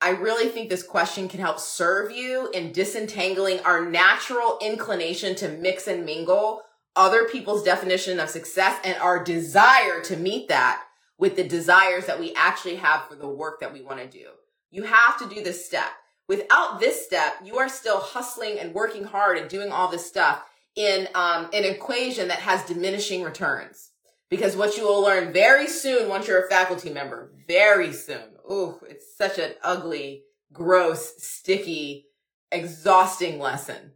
I 0.00 0.10
really 0.10 0.48
think 0.48 0.68
this 0.68 0.82
question 0.82 1.28
can 1.28 1.38
help 1.38 1.60
serve 1.60 2.10
you 2.10 2.50
in 2.52 2.72
disentangling 2.72 3.60
our 3.60 3.84
natural 3.84 4.58
inclination 4.60 5.36
to 5.36 5.48
mix 5.48 5.86
and 5.86 6.04
mingle 6.04 6.62
other 6.96 7.28
people's 7.28 7.62
definition 7.62 8.18
of 8.18 8.28
success 8.28 8.78
and 8.84 8.96
our 8.98 9.22
desire 9.22 10.02
to 10.02 10.16
meet 10.16 10.48
that 10.48 10.82
with 11.18 11.36
the 11.36 11.44
desires 11.44 12.06
that 12.06 12.18
we 12.18 12.34
actually 12.34 12.76
have 12.76 13.06
for 13.06 13.14
the 13.14 13.28
work 13.28 13.60
that 13.60 13.72
we 13.72 13.80
want 13.80 14.00
to 14.00 14.06
do. 14.08 14.26
You 14.72 14.82
have 14.82 15.18
to 15.18 15.32
do 15.32 15.42
this 15.42 15.64
step. 15.64 15.90
Without 16.28 16.80
this 16.80 17.06
step, 17.06 17.34
you 17.44 17.58
are 17.58 17.68
still 17.68 18.00
hustling 18.00 18.58
and 18.58 18.74
working 18.74 19.04
hard 19.04 19.38
and 19.38 19.48
doing 19.48 19.70
all 19.70 19.88
this 19.88 20.04
stuff 20.04 20.42
in 20.74 21.06
um, 21.14 21.48
an 21.52 21.64
equation 21.64 22.26
that 22.28 22.40
has 22.40 22.64
diminishing 22.64 23.22
returns. 23.22 23.91
Because 24.32 24.56
what 24.56 24.78
you 24.78 24.84
will 24.84 25.02
learn 25.02 25.30
very 25.30 25.68
soon 25.68 26.08
once 26.08 26.26
you're 26.26 26.46
a 26.46 26.48
faculty 26.48 26.88
member, 26.88 27.30
very 27.46 27.92
soon. 27.92 28.30
Ooh, 28.50 28.78
it's 28.88 29.14
such 29.14 29.38
an 29.38 29.52
ugly, 29.62 30.22
gross, 30.54 31.12
sticky, 31.18 32.06
exhausting 32.50 33.38
lesson 33.38 33.92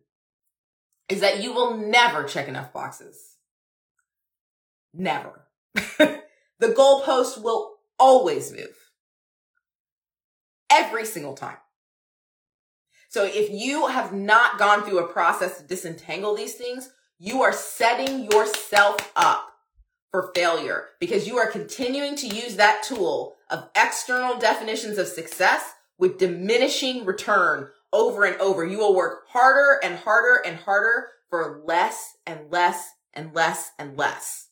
is 1.09 1.20
that 1.20 1.42
you 1.42 1.55
will 1.55 1.79
never 1.79 2.25
check 2.25 2.49
enough 2.49 2.70
boxes. 2.70 3.37
Never. 4.92 5.46
The 6.59 6.68
goalpost 6.68 7.42
will 7.42 7.77
always 7.99 8.51
move. 8.51 8.77
Every 10.70 11.07
single 11.07 11.35
time. 11.35 11.59
So 13.09 13.25
if 13.25 13.51
you 13.51 13.87
have 13.87 14.12
not 14.12 14.59
gone 14.59 14.83
through 14.83 14.99
a 14.99 15.12
process 15.12 15.59
to 15.59 15.66
disentangle 15.66 16.35
these 16.35 16.55
things, 16.55 16.90
you 17.18 17.42
are 17.42 17.53
setting 17.53 18.31
yourself 18.31 19.12
up 19.16 19.53
for 20.11 20.33
failure 20.35 20.87
because 21.01 21.27
you 21.27 21.37
are 21.37 21.51
continuing 21.51 22.16
to 22.16 22.27
use 22.27 22.57
that 22.57 22.83
tool 22.83 23.37
of 23.51 23.69
external 23.77 24.38
definitions 24.38 24.99
of 24.99 25.09
success 25.09 25.62
with 25.99 26.19
diminishing 26.19 27.05
return 27.05 27.69
over 27.92 28.25
and 28.25 28.40
over. 28.40 28.64
You 28.64 28.79
will 28.79 28.95
work 28.95 29.25
harder 29.29 29.81
and 29.83 29.97
harder 29.97 30.42
and 30.45 30.57
harder 30.59 31.09
for 31.31 31.62
less 31.64 32.16
and 32.27 32.51
less 32.51 32.90
and 33.14 33.35
less 33.35 33.71
and 33.79 33.97
less. 33.97 34.49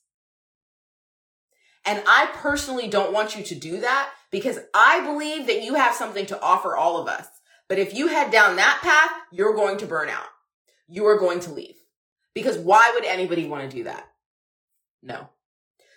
And 1.84 2.02
I 2.06 2.30
personally 2.32 2.88
don't 2.88 3.12
want 3.12 3.36
you 3.36 3.44
to 3.44 3.54
do 3.54 3.80
that 3.80 4.10
because 4.30 4.58
I 4.72 5.00
believe 5.04 5.46
that 5.46 5.62
you 5.62 5.74
have 5.74 5.94
something 5.94 6.26
to 6.26 6.40
offer 6.40 6.76
all 6.76 7.00
of 7.00 7.08
us. 7.08 7.26
But 7.68 7.78
if 7.78 7.94
you 7.94 8.08
head 8.08 8.30
down 8.30 8.56
that 8.56 8.80
path, 8.82 9.10
you're 9.30 9.54
going 9.54 9.78
to 9.78 9.86
burn 9.86 10.08
out. 10.08 10.26
You 10.88 11.06
are 11.06 11.18
going 11.18 11.40
to 11.40 11.52
leave. 11.52 11.76
Because 12.34 12.58
why 12.58 12.90
would 12.94 13.04
anybody 13.04 13.46
want 13.46 13.70
to 13.70 13.76
do 13.76 13.84
that? 13.84 14.08
No. 15.02 15.28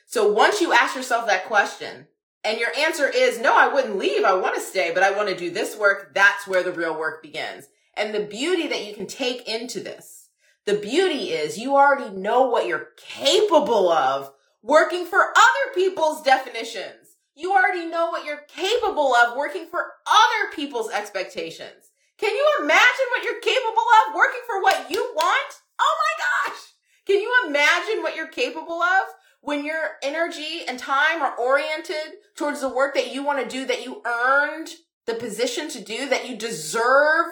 So 0.09 0.31
once 0.31 0.61
you 0.61 0.71
ask 0.71 0.95
yourself 0.95 1.27
that 1.27 1.47
question 1.47 2.07
and 2.45 2.57
your 2.57 2.73
answer 2.77 3.09
is, 3.09 3.41
no, 3.41 3.57
I 3.57 3.67
wouldn't 3.67 3.97
leave. 3.97 4.23
I 4.23 4.35
want 4.35 4.55
to 4.55 4.61
stay, 4.61 4.91
but 4.93 5.03
I 5.03 5.11
want 5.11 5.27
to 5.27 5.35
do 5.35 5.51
this 5.51 5.75
work. 5.75 6.13
That's 6.15 6.47
where 6.47 6.63
the 6.63 6.71
real 6.71 6.97
work 6.97 7.21
begins. 7.21 7.67
And 7.93 8.15
the 8.15 8.21
beauty 8.21 8.69
that 8.69 8.85
you 8.85 8.95
can 8.95 9.05
take 9.05 9.49
into 9.49 9.81
this, 9.81 10.29
the 10.65 10.75
beauty 10.75 11.31
is 11.31 11.57
you 11.57 11.75
already 11.75 12.15
know 12.15 12.47
what 12.47 12.67
you're 12.67 12.91
capable 12.95 13.89
of 13.89 14.31
working 14.63 15.05
for 15.05 15.19
other 15.19 15.73
people's 15.75 16.21
definitions. 16.21 17.17
You 17.35 17.51
already 17.51 17.85
know 17.85 18.09
what 18.09 18.23
you're 18.23 18.45
capable 18.47 19.13
of 19.13 19.35
working 19.35 19.67
for 19.67 19.91
other 20.07 20.55
people's 20.55 20.89
expectations. 20.89 21.91
Can 22.17 22.33
you 22.33 22.49
imagine 22.61 23.07
what 23.11 23.25
you're 23.25 23.41
capable 23.41 23.83
of 24.07 24.15
working 24.15 24.41
for 24.47 24.61
what 24.63 24.89
you 24.89 25.11
want? 25.15 25.53
Oh 25.81 25.95
my 25.99 26.49
gosh. 26.53 26.59
Can 27.05 27.19
you 27.19 27.33
imagine 27.45 28.01
what 28.03 28.15
you're 28.15 28.27
capable 28.27 28.81
of 28.81 29.03
when 29.47 29.63
your 29.63 29.91
energy 30.03 30.65
and 30.67 30.77
time 30.77 31.21
are 31.21 31.33
oriented 31.37 32.19
towards 32.35 32.59
the 32.59 32.67
work 32.67 32.93
that 32.93 33.13
you 33.13 33.23
want 33.23 33.39
to 33.41 33.47
do, 33.47 33.65
that 33.65 33.85
you 33.85 34.01
earned 34.05 34.67
the 35.05 35.13
position 35.13 35.69
to 35.69 35.81
do, 35.81 36.09
that 36.09 36.27
you 36.27 36.35
deserve 36.35 37.27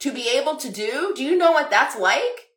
to 0.00 0.10
be 0.10 0.30
able 0.30 0.56
to 0.56 0.72
do? 0.72 1.12
Do 1.14 1.22
you 1.22 1.36
know 1.36 1.52
what 1.52 1.68
that's 1.68 1.94
like? 1.94 2.48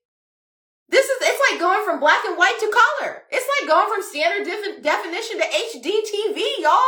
This 0.88 1.06
is, 1.06 1.18
it's 1.22 1.52
like 1.52 1.60
going 1.60 1.84
from 1.84 2.00
black 2.00 2.24
and 2.26 2.38
white 2.38 2.56
to 2.62 2.72
color. 2.72 3.24
It's 3.30 3.46
like 3.60 3.68
going 3.68 3.94
from 3.94 4.02
standard 4.02 4.46
def- 4.46 4.82
definition 4.82 5.40
to 5.40 5.44
HD 5.44 5.90
TV, 5.90 6.46
y'all. 6.60 6.80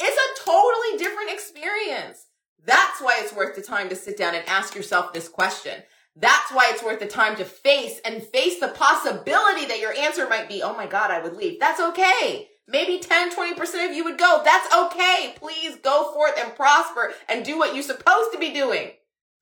It's 0.00 0.16
a 0.16 0.44
totally 0.46 0.96
different 0.96 1.32
experience. 1.32 2.28
That's 2.64 3.02
why 3.02 3.18
it's 3.20 3.34
worth 3.34 3.54
the 3.54 3.62
time 3.62 3.90
to 3.90 3.96
sit 3.96 4.16
down 4.16 4.34
and 4.34 4.48
ask 4.48 4.74
yourself 4.74 5.12
this 5.12 5.28
question. 5.28 5.82
That's 6.20 6.50
why 6.50 6.70
it's 6.72 6.82
worth 6.82 6.98
the 6.98 7.06
time 7.06 7.36
to 7.36 7.44
face 7.44 8.00
and 8.04 8.22
face 8.22 8.58
the 8.58 8.68
possibility 8.68 9.66
that 9.66 9.78
your 9.80 9.94
answer 9.94 10.28
might 10.28 10.48
be, 10.48 10.62
oh 10.62 10.74
my 10.74 10.86
God, 10.86 11.12
I 11.12 11.22
would 11.22 11.36
leave. 11.36 11.60
That's 11.60 11.80
okay. 11.80 12.48
Maybe 12.66 12.98
10, 12.98 13.32
20% 13.32 13.88
of 13.88 13.94
you 13.94 14.04
would 14.04 14.18
go. 14.18 14.42
That's 14.44 14.74
okay. 14.74 15.34
Please 15.36 15.76
go 15.76 16.12
forth 16.12 16.34
and 16.38 16.54
prosper 16.56 17.12
and 17.28 17.44
do 17.44 17.56
what 17.56 17.72
you're 17.74 17.84
supposed 17.84 18.32
to 18.32 18.38
be 18.38 18.52
doing. 18.52 18.90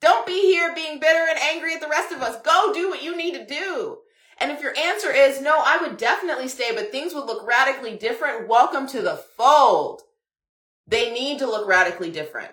Don't 0.02 0.26
be 0.26 0.42
here 0.42 0.74
being 0.74 1.00
bitter 1.00 1.26
and 1.28 1.38
angry 1.38 1.74
at 1.74 1.80
the 1.80 1.88
rest 1.88 2.12
of 2.12 2.20
us. 2.20 2.40
Go 2.42 2.72
do 2.74 2.90
what 2.90 3.02
you 3.02 3.16
need 3.16 3.32
to 3.34 3.46
do. 3.46 3.98
And 4.38 4.52
if 4.52 4.60
your 4.60 4.76
answer 4.76 5.10
is 5.10 5.40
no, 5.40 5.56
I 5.64 5.78
would 5.80 5.96
definitely 5.96 6.48
stay, 6.48 6.72
but 6.74 6.92
things 6.92 7.14
would 7.14 7.24
look 7.24 7.46
radically 7.46 7.96
different. 7.96 8.48
Welcome 8.48 8.86
to 8.88 9.00
the 9.00 9.16
fold. 9.16 10.02
They 10.86 11.10
need 11.10 11.38
to 11.38 11.46
look 11.46 11.66
radically 11.66 12.10
different 12.10 12.52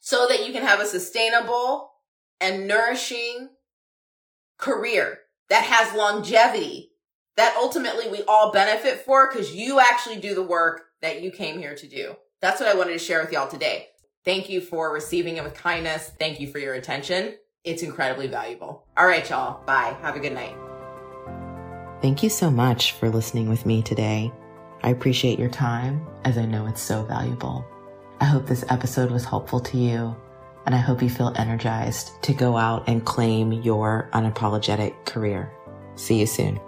so 0.00 0.26
that 0.28 0.44
you 0.44 0.52
can 0.52 0.64
have 0.64 0.80
a 0.80 0.86
sustainable 0.86 1.87
and 2.40 2.66
nourishing 2.66 3.50
career 4.58 5.20
that 5.48 5.64
has 5.64 5.96
longevity 5.96 6.92
that 7.36 7.56
ultimately 7.56 8.08
we 8.08 8.22
all 8.24 8.50
benefit 8.50 9.00
for 9.00 9.30
because 9.30 9.54
you 9.54 9.78
actually 9.78 10.16
do 10.16 10.34
the 10.34 10.42
work 10.42 10.86
that 11.00 11.22
you 11.22 11.30
came 11.30 11.58
here 11.58 11.76
to 11.76 11.88
do. 11.88 12.16
That's 12.40 12.60
what 12.60 12.68
I 12.68 12.74
wanted 12.74 12.94
to 12.94 12.98
share 12.98 13.20
with 13.20 13.32
y'all 13.32 13.48
today. 13.48 13.86
Thank 14.24 14.50
you 14.50 14.60
for 14.60 14.92
receiving 14.92 15.36
it 15.36 15.44
with 15.44 15.54
kindness. 15.54 16.10
Thank 16.18 16.40
you 16.40 16.50
for 16.50 16.58
your 16.58 16.74
attention. 16.74 17.36
It's 17.62 17.84
incredibly 17.84 18.26
valuable. 18.26 18.84
All 18.96 19.06
right, 19.06 19.28
y'all. 19.30 19.64
Bye. 19.64 19.96
Have 20.02 20.16
a 20.16 20.20
good 20.20 20.32
night. 20.32 20.56
Thank 22.02 22.24
you 22.24 22.28
so 22.28 22.50
much 22.50 22.92
for 22.92 23.08
listening 23.08 23.48
with 23.48 23.64
me 23.64 23.82
today. 23.82 24.32
I 24.82 24.90
appreciate 24.90 25.38
your 25.38 25.48
time 25.48 26.06
as 26.24 26.38
I 26.38 26.44
know 26.44 26.66
it's 26.66 26.82
so 26.82 27.04
valuable. 27.04 27.64
I 28.20 28.24
hope 28.24 28.46
this 28.46 28.64
episode 28.68 29.12
was 29.12 29.24
helpful 29.24 29.60
to 29.60 29.78
you 29.78 30.16
and 30.68 30.74
I 30.74 30.80
hope 30.80 31.02
you 31.02 31.08
feel 31.08 31.32
energized 31.34 32.22
to 32.24 32.34
go 32.34 32.58
out 32.58 32.86
and 32.90 33.02
claim 33.02 33.52
your 33.52 34.10
unapologetic 34.12 35.06
career. 35.06 35.50
See 35.94 36.20
you 36.20 36.26
soon. 36.26 36.60